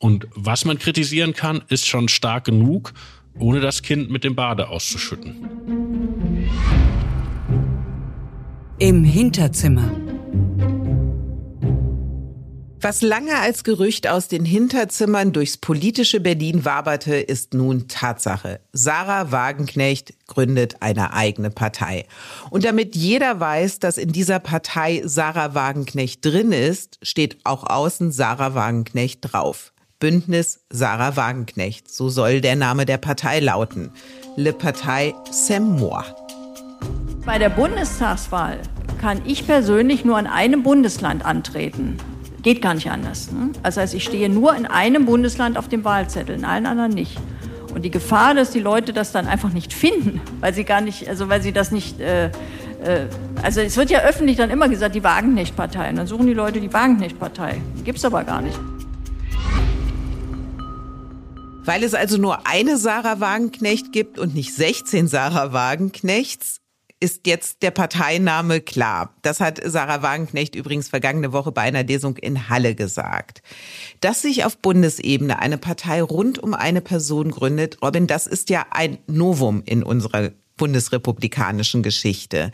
[0.04, 2.92] Und was man kritisieren kann, ist schon stark genug,
[3.38, 5.48] ohne das Kind mit dem Bade auszuschütten.
[8.78, 9.90] Im Hinterzimmer.
[12.82, 18.60] Was lange als Gerücht aus den Hinterzimmern durchs politische Berlin waberte, ist nun Tatsache.
[18.74, 22.04] Sarah Wagenknecht gründet eine eigene Partei.
[22.50, 28.12] Und damit jeder weiß, dass in dieser Partei Sarah Wagenknecht drin ist, steht auch außen
[28.12, 29.72] Sarah Wagenknecht drauf.
[30.04, 31.90] Bündnis Sarah Wagenknecht.
[31.90, 33.90] So soll der Name der Partei lauten.
[34.36, 36.04] Le Partei Semmois.
[37.24, 38.58] Bei der Bundestagswahl
[39.00, 41.96] kann ich persönlich nur in einem Bundesland antreten.
[42.42, 43.32] Geht gar nicht anders.
[43.32, 43.52] Ne?
[43.62, 47.16] Das heißt, ich stehe nur in einem Bundesland auf dem Wahlzettel, in allen anderen nicht.
[47.74, 51.08] Und die Gefahr, dass die Leute das dann einfach nicht finden, weil sie gar nicht,
[51.08, 53.06] also weil sie das nicht, äh, äh,
[53.42, 55.88] also es wird ja öffentlich dann immer gesagt, die Wagenknecht-Partei.
[55.88, 57.62] Und dann suchen die Leute die Wagenknecht-Partei.
[57.86, 58.60] Gibt es aber gar nicht.
[61.66, 66.60] Weil es also nur eine Sarah Wagenknecht gibt und nicht 16 Sarah Wagenknechts,
[67.00, 69.14] ist jetzt der Parteiname klar.
[69.22, 73.42] Das hat Sarah Wagenknecht übrigens vergangene Woche bei einer Lesung in Halle gesagt.
[74.00, 78.66] Dass sich auf Bundesebene eine Partei rund um eine Person gründet, Robin, das ist ja
[78.70, 82.52] ein Novum in unserer bundesrepublikanischen Geschichte.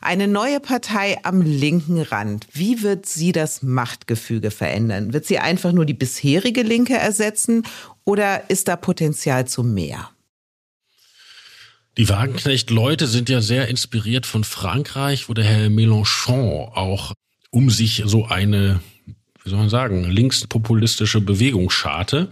[0.00, 2.46] Eine neue Partei am linken Rand.
[2.52, 5.12] Wie wird sie das Machtgefüge verändern?
[5.12, 7.64] Wird sie einfach nur die bisherige Linke ersetzen
[8.10, 10.10] oder ist da Potenzial zu mehr?
[11.96, 17.12] Die Wagenknecht-Leute sind ja sehr inspiriert von Frankreich, wo der Herr Mélenchon auch
[17.50, 18.80] um sich so eine
[19.42, 22.28] wie soll man sagen, linkspopulistische Bewegung scharte.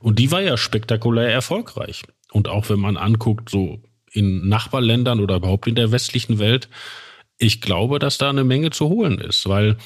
[0.00, 2.02] Und die war ja spektakulär erfolgreich.
[2.32, 6.68] Und auch wenn man anguckt, so in Nachbarländern oder überhaupt in der westlichen Welt,
[7.38, 9.78] ich glaube, dass da eine Menge zu holen ist, weil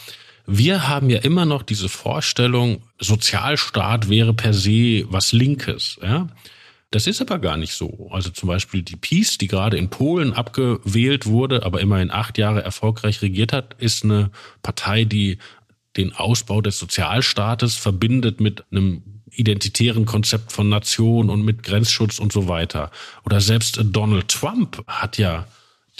[0.46, 5.98] wir haben ja immer noch diese Vorstellung, Sozialstaat wäre per se was Linkes.
[6.02, 6.28] Ja?
[6.90, 8.08] Das ist aber gar nicht so.
[8.12, 12.62] Also zum Beispiel die PiS, die gerade in Polen abgewählt wurde, aber immerhin acht Jahre
[12.62, 14.30] erfolgreich regiert hat, ist eine
[14.62, 15.38] Partei, die
[15.96, 22.32] den Ausbau des Sozialstaates verbindet mit einem identitären Konzept von Nation und mit Grenzschutz und
[22.32, 22.90] so weiter.
[23.24, 25.46] Oder selbst Donald Trump hat ja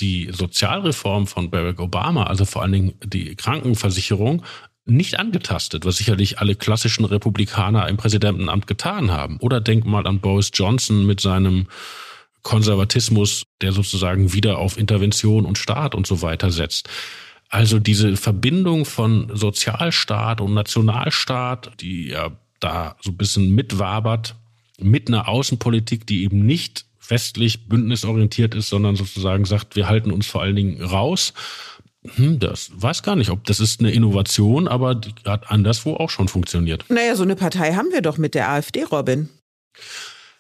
[0.01, 4.45] die Sozialreform von Barack Obama, also vor allen Dingen die Krankenversicherung,
[4.87, 9.39] nicht angetastet, was sicherlich alle klassischen Republikaner im Präsidentenamt getan haben.
[9.39, 11.69] Oder denk mal an Boris Johnson mit seinem
[12.43, 16.91] Konservatismus, der sozusagen wieder auf Intervention und Staat und so weiter setzt.
[17.49, 24.37] Also diese Verbindung von Sozialstaat und Nationalstaat, die ja da so ein bisschen mitwabert,
[24.79, 30.27] mit einer Außenpolitik, die eben nicht westlich bündnisorientiert ist, sondern sozusagen sagt, wir halten uns
[30.27, 31.33] vor allen Dingen raus
[32.17, 36.11] hm, das weiß gar nicht, ob das ist eine Innovation, aber die hat anderswo auch
[36.11, 36.85] schon funktioniert.
[36.91, 39.31] Naja, so eine Partei haben wir doch mit der AfD, Robin.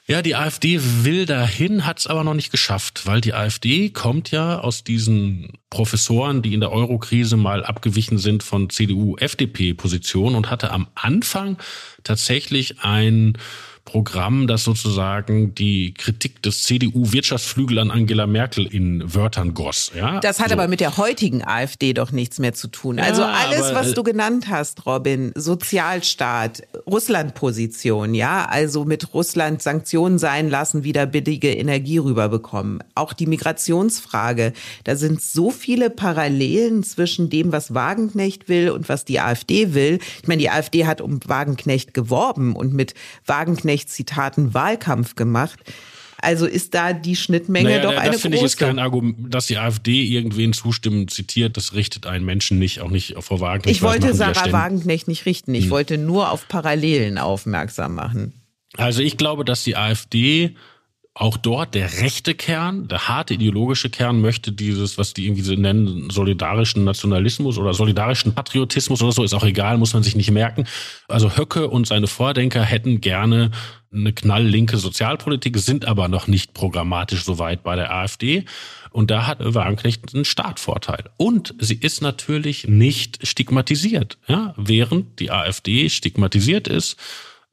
[0.06, 4.30] Ja, die AfD will dahin, hat es aber noch nicht geschafft, weil die AfD kommt
[4.30, 10.70] ja aus diesen Professoren, die in der Eurokrise mal abgewichen sind von CDU-FDP-Positionen und hatte
[10.72, 11.56] am Anfang
[12.02, 13.38] tatsächlich ein
[13.84, 19.92] Programm, das sozusagen die Kritik des CDU-Wirtschaftsflügel an Angela Merkel in Wörtern goss.
[19.94, 20.20] Ja?
[20.20, 20.54] Das hat so.
[20.54, 22.98] aber mit der heutigen AfD doch nichts mehr zu tun.
[22.98, 29.12] Also ja, alles, aber, was äh, du genannt hast, Robin, Sozialstaat, Russland-Position, ja, also mit
[29.12, 32.82] Russland Sanktionen sein lassen, wieder billige Energie rüberbekommen.
[32.94, 34.54] Auch die Migrationsfrage,
[34.84, 39.98] da sind so viele Parallelen zwischen dem, was Wagenknecht will und was die AfD will.
[40.22, 42.94] Ich meine, die AfD hat um Wagenknecht geworben und mit
[43.26, 45.58] Wagenknecht Wagenknecht-Zitaten Wahlkampf gemacht.
[46.18, 48.12] Also ist da die Schnittmenge naja, doch eine große.
[48.12, 52.24] Das finde ich ist kein Argument, dass die AfD irgendwen zustimmen zitiert, das richtet einen
[52.24, 53.76] Menschen nicht, auch nicht vor Wagenknecht.
[53.76, 55.70] Ich wollte Sarah Wagenknecht nicht richten, ich hm.
[55.70, 58.32] wollte nur auf Parallelen aufmerksam machen.
[58.76, 60.54] Also ich glaube, dass die AfD
[61.16, 65.54] auch dort der rechte Kern, der harte ideologische Kern möchte dieses, was die irgendwie so
[65.54, 70.32] nennen, solidarischen Nationalismus oder solidarischen Patriotismus oder so, ist auch egal, muss man sich nicht
[70.32, 70.66] merken.
[71.06, 73.52] Also Höcke und seine Vordenker hätten gerne
[73.92, 78.44] eine knalllinke Sozialpolitik, sind aber noch nicht programmatisch so weit bei der AfD.
[78.90, 81.10] Und da hat Wagenknecht einen Startvorteil.
[81.16, 86.96] Und sie ist natürlich nicht stigmatisiert, ja, während die AfD stigmatisiert ist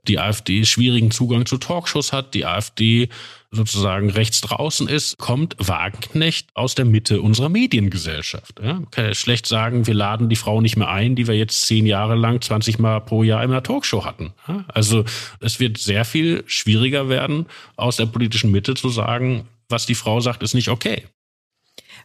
[0.08, 3.10] die AfD schwierigen Zugang zu Talkshows hat, die AfD
[3.52, 8.62] sozusagen rechts draußen ist, kommt Wagenknecht aus der Mitte unserer Mediengesellschaft.
[8.64, 11.66] Ja, kann ja schlecht sagen, wir laden die Frau nicht mehr ein, die wir jetzt
[11.68, 14.34] zehn Jahre lang 20 Mal pro Jahr in einer Talkshow hatten.
[14.48, 15.04] Ja, also
[15.42, 17.46] es wird sehr viel schwieriger werden,
[17.76, 21.04] aus der politischen Mitte zu sagen, was die Frau sagt, ist nicht okay.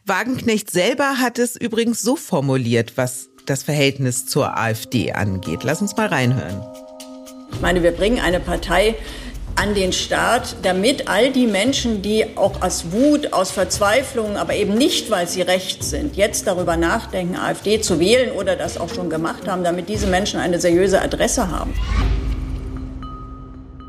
[0.05, 5.61] Wagenknecht selber hat es übrigens so formuliert, was das Verhältnis zur AfD angeht.
[5.63, 6.61] Lass uns mal reinhören.
[7.53, 8.97] Ich meine, wir bringen eine Partei
[9.57, 14.75] an den Start, damit all die Menschen, die auch aus Wut, aus Verzweiflung, aber eben
[14.75, 19.09] nicht, weil sie rechts sind, jetzt darüber nachdenken, AfD zu wählen oder das auch schon
[19.09, 21.73] gemacht haben, damit diese Menschen eine seriöse Adresse haben.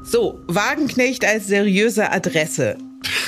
[0.04, 2.78] So, Wagenknecht als seriöse Adresse.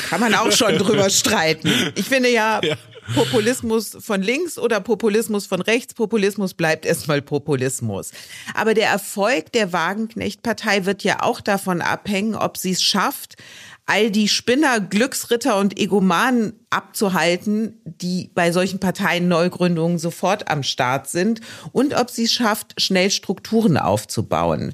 [0.09, 1.91] Kann man auch schon drüber streiten.
[1.95, 2.75] Ich finde ja, ja,
[3.15, 5.93] Populismus von links oder Populismus von rechts.
[5.93, 8.11] Populismus bleibt erstmal Populismus.
[8.53, 13.35] Aber der Erfolg der Wagenknecht-Partei wird ja auch davon abhängen, ob sie es schafft,
[13.85, 21.09] all die Spinner, Glücksritter und Egomanen abzuhalten, die bei solchen Parteien Neugründungen sofort am Start
[21.09, 21.41] sind
[21.71, 24.73] und ob sie es schafft, schnell Strukturen aufzubauen.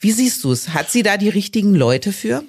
[0.00, 0.70] Wie siehst du es?
[0.70, 2.44] Hat sie da die richtigen Leute für?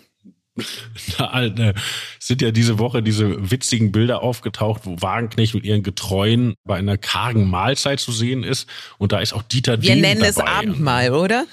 [1.18, 1.74] Da äh,
[2.20, 6.98] sind ja diese Woche diese witzigen Bilder aufgetaucht, wo Wagenknecht mit ihren Getreuen bei einer
[6.98, 8.70] kargen Mahlzeit zu sehen ist.
[8.98, 10.30] Und da ist auch Dieter Wir nennen dabei.
[10.30, 11.46] es Abendmahl, oder?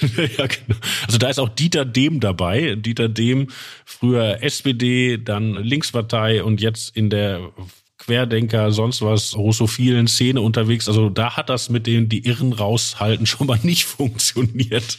[0.16, 0.78] ja, genau.
[1.06, 2.76] Also da ist auch Dieter Dehm dabei.
[2.76, 3.48] Dieter Dehm,
[3.84, 7.52] früher SPD, dann Linkspartei und jetzt in der
[7.98, 10.88] Querdenker, sonst was, russophilen Szene unterwegs.
[10.88, 14.98] Also da hat das mit dem die Irren raushalten schon mal nicht funktioniert.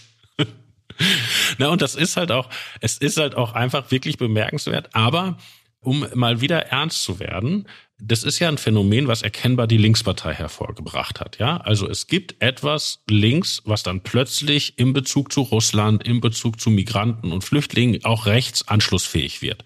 [1.57, 2.49] Na, und das ist halt auch,
[2.81, 4.89] es ist halt auch einfach wirklich bemerkenswert.
[4.93, 5.38] Aber
[5.79, 7.67] um mal wieder ernst zu werden,
[7.97, 11.38] das ist ja ein Phänomen, was erkennbar die Linkspartei hervorgebracht hat.
[11.38, 16.59] Ja, also es gibt etwas links, was dann plötzlich in Bezug zu Russland, in Bezug
[16.59, 19.63] zu Migranten und Flüchtlingen auch rechts anschlussfähig wird.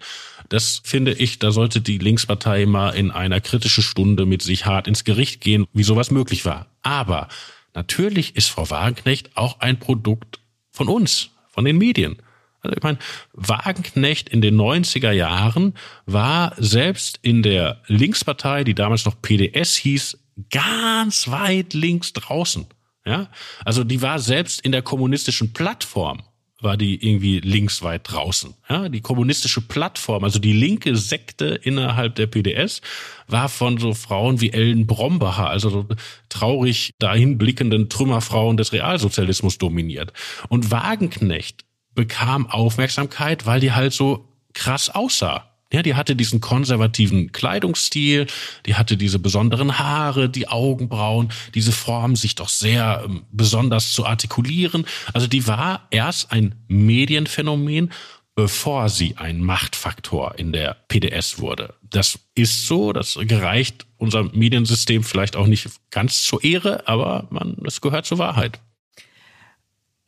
[0.48, 4.86] Das finde ich, da sollte die Linkspartei mal in einer kritischen Stunde mit sich hart
[4.86, 6.66] ins Gericht gehen, wie sowas möglich war.
[6.82, 7.28] Aber
[7.74, 10.39] Natürlich ist Frau Wagenknecht auch ein Produkt
[10.70, 12.16] von uns, von den Medien.
[12.62, 12.98] Also ich meine,
[13.32, 15.74] Wagenknecht in den 90er Jahren
[16.06, 20.18] war selbst in der Linkspartei, die damals noch PDS hieß,
[20.50, 22.66] ganz weit links draußen.
[23.06, 23.28] Ja,
[23.64, 26.22] also die war selbst in der kommunistischen Plattform
[26.62, 28.54] war die irgendwie links weit draußen.
[28.68, 32.80] Ja, die kommunistische Plattform, also die linke Sekte innerhalb der PDS,
[33.26, 35.86] war von so Frauen wie Ellen Brombacher, also so
[36.28, 40.12] traurig dahin blickenden Trümmerfrauen des Realsozialismus dominiert.
[40.48, 45.49] Und Wagenknecht bekam Aufmerksamkeit, weil die halt so krass aussah.
[45.72, 48.26] Ja, die hatte diesen konservativen Kleidungsstil,
[48.66, 54.04] die hatte diese besonderen Haare, die Augenbrauen, diese Form, sich doch sehr ähm, besonders zu
[54.04, 54.84] artikulieren.
[55.12, 57.92] Also die war erst ein Medienphänomen,
[58.34, 61.74] bevor sie ein Machtfaktor in der PDS wurde.
[61.82, 67.58] Das ist so, das gereicht unserem Mediensystem vielleicht auch nicht ganz zur Ehre, aber man,
[67.66, 68.58] es gehört zur Wahrheit.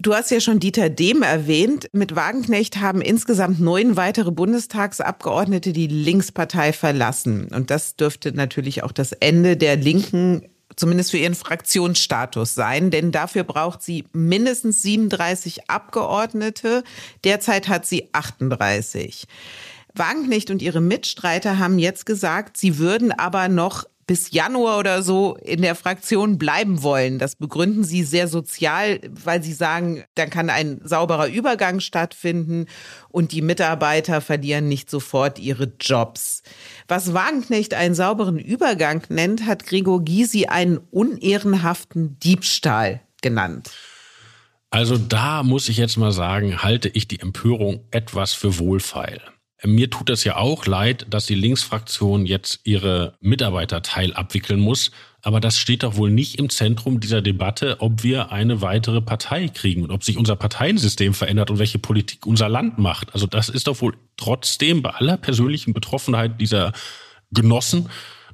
[0.03, 1.89] Du hast ja schon Dieter Dehm erwähnt.
[1.93, 7.47] Mit Wagenknecht haben insgesamt neun weitere Bundestagsabgeordnete die Linkspartei verlassen.
[7.55, 13.13] Und das dürfte natürlich auch das Ende der Linken zumindest für ihren Fraktionsstatus sein, denn
[13.13, 16.83] dafür braucht sie mindestens 37 Abgeordnete.
[17.23, 19.29] Derzeit hat sie 38.
[19.95, 25.39] Wagenknecht und ihre Mitstreiter haben jetzt gesagt, sie würden aber noch bis Januar oder so
[25.41, 27.19] in der Fraktion bleiben wollen.
[27.19, 32.67] Das begründen sie sehr sozial, weil sie sagen, dann kann ein sauberer Übergang stattfinden
[33.09, 36.43] und die Mitarbeiter verlieren nicht sofort ihre Jobs.
[36.89, 43.71] Was Wagenknecht einen sauberen Übergang nennt, hat Gregor Gysi einen unehrenhaften Diebstahl genannt.
[44.69, 49.23] Also da muss ich jetzt mal sagen, halte ich die Empörung etwas für wohlfeil.
[49.65, 54.91] Mir tut es ja auch leid, dass die Linksfraktion jetzt ihre Mitarbeiterteil abwickeln muss.
[55.25, 59.47] Aber das steht doch wohl nicht im Zentrum dieser Debatte, ob wir eine weitere Partei
[59.47, 63.15] kriegen und ob sich unser Parteiensystem verändert und welche Politik unser Land macht.
[63.15, 66.73] Also das ist doch wohl trotzdem bei aller persönlichen Betroffenheit dieser
[67.31, 67.89] Genossen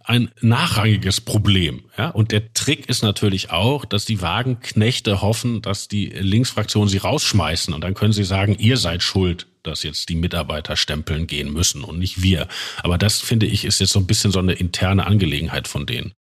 [0.09, 1.85] ein nachrangiges Problem.
[1.99, 2.09] Ja?
[2.09, 7.75] Und der Trick ist natürlich auch, dass die Wagenknechte hoffen, dass die Linksfraktion sie rausschmeißen
[7.75, 11.85] und dann können sie sagen, ihr seid schuld dass jetzt die Mitarbeiter stempeln gehen müssen
[11.85, 12.49] und nicht wir.
[12.83, 16.13] Aber das finde ich ist jetzt so ein bisschen so eine interne Angelegenheit von denen.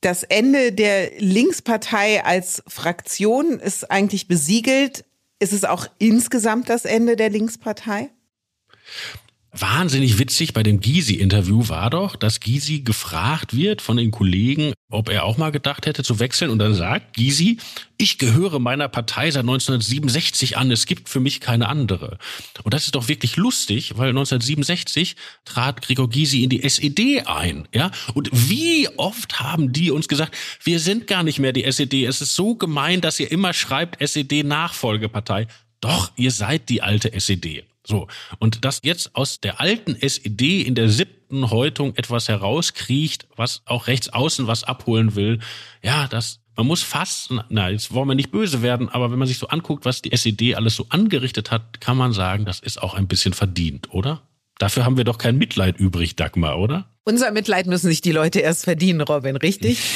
[0.00, 5.04] Das Ende der Linkspartei als Fraktion ist eigentlich besiegelt.
[5.38, 8.10] Ist es auch insgesamt das Ende der Linkspartei?
[9.54, 15.10] Wahnsinnig witzig bei dem Gysi-Interview war doch, dass Gysi gefragt wird von den Kollegen, ob
[15.10, 16.50] er auch mal gedacht hätte zu wechseln.
[16.50, 17.58] Und dann sagt Gysi,
[17.98, 22.16] ich gehöre meiner Partei seit 1967 an, es gibt für mich keine andere.
[22.62, 27.68] Und das ist doch wirklich lustig, weil 1967 trat Gregor Gysi in die SED ein.
[27.74, 27.90] ja.
[28.14, 30.34] Und wie oft haben die uns gesagt,
[30.64, 32.06] wir sind gar nicht mehr die SED.
[32.06, 35.46] Es ist so gemein, dass ihr immer schreibt SED-Nachfolgepartei.
[35.82, 37.64] Doch, ihr seid die alte SED.
[37.84, 38.06] So.
[38.38, 43.86] Und dass jetzt aus der alten SED in der siebten Häutung etwas herauskriecht, was auch
[43.86, 45.40] rechts außen was abholen will,
[45.82, 49.28] ja, das, man muss fast, na, jetzt wollen wir nicht böse werden, aber wenn man
[49.28, 52.80] sich so anguckt, was die SED alles so angerichtet hat, kann man sagen, das ist
[52.82, 54.22] auch ein bisschen verdient, oder?
[54.58, 56.88] Dafür haben wir doch kein Mitleid übrig, Dagmar, oder?
[57.04, 59.80] Unser Mitleid müssen sich die Leute erst verdienen, Robin, richtig?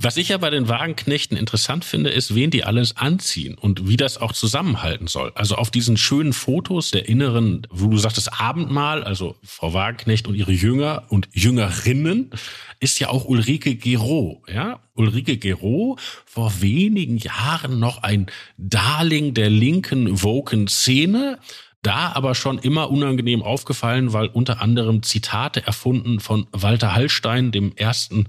[0.00, 3.96] Was ich ja bei den Wagenknechten interessant finde, ist, wen die alles anziehen und wie
[3.96, 5.32] das auch zusammenhalten soll.
[5.34, 10.36] Also auf diesen schönen Fotos der inneren, wo du sagtest Abendmahl, also Frau Wagenknecht und
[10.36, 12.30] ihre Jünger und Jüngerinnen,
[12.78, 14.78] ist ja auch Ulrike Gero, ja?
[14.94, 18.26] Ulrike Gero, vor wenigen Jahren noch ein
[18.56, 21.40] Darling der linken Woken-Szene,
[21.82, 27.72] da aber schon immer unangenehm aufgefallen, weil unter anderem Zitate erfunden von Walter Hallstein, dem
[27.74, 28.28] ersten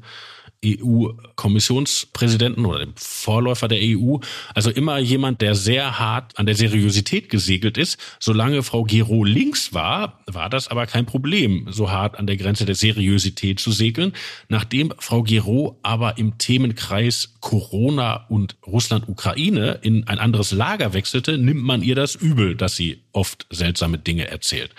[0.66, 4.18] EU-Kommissionspräsidenten oder dem Vorläufer der EU.
[4.54, 7.98] Also immer jemand, der sehr hart an der Seriosität gesegelt ist.
[8.20, 12.66] Solange Frau Gero links war, war das aber kein Problem, so hart an der Grenze
[12.66, 14.14] der Seriosität zu segeln.
[14.50, 21.64] Nachdem Frau Gero aber im Themenkreis Corona und Russland-Ukraine in ein anderes Lager wechselte, nimmt
[21.64, 24.72] man ihr das übel, dass sie oft seltsame Dinge erzählt.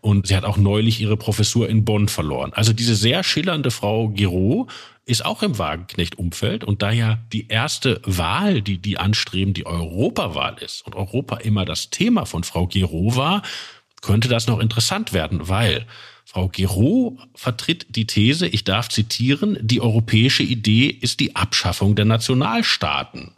[0.00, 2.52] Und sie hat auch neulich ihre Professur in Bonn verloren.
[2.54, 4.68] Also diese sehr schillernde Frau Giro
[5.04, 10.56] ist auch im Wagenknecht-Umfeld und da ja die erste Wahl, die die anstreben, die Europawahl
[10.60, 13.42] ist und Europa immer das Thema von Frau Giro war,
[14.02, 15.86] könnte das noch interessant werden, weil
[16.24, 22.04] Frau Giro vertritt die These, ich darf zitieren, die europäische Idee ist die Abschaffung der
[22.04, 23.32] Nationalstaaten.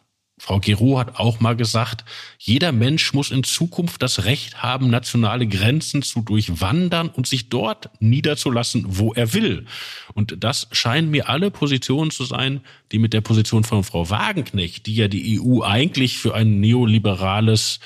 [0.45, 2.05] Frau Gero hat auch mal gesagt,
[2.37, 7.91] jeder Mensch muss in Zukunft das Recht haben, nationale Grenzen zu durchwandern und sich dort
[8.01, 9.67] niederzulassen, wo er will.
[10.15, 14.87] Und das scheinen mir alle Positionen zu sein, die mit der Position von Frau Wagenknecht,
[14.87, 17.79] die ja die EU eigentlich für ein neoliberales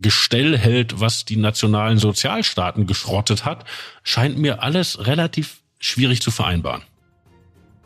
[0.00, 3.66] Gestell hält, was die nationalen Sozialstaaten geschrottet hat,
[4.02, 6.80] scheint mir alles relativ schwierig zu vereinbaren.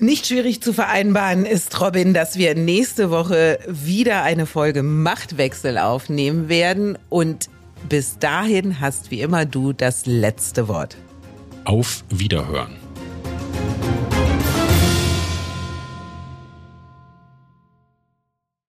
[0.02, 6.48] Nicht schwierig zu vereinbaren ist, Robin, dass wir nächste Woche wieder eine Folge Machtwechsel aufnehmen
[6.48, 6.98] werden.
[7.08, 7.48] Und
[7.88, 10.96] bis dahin hast wie immer du das letzte Wort.
[11.64, 12.81] Auf Wiederhören.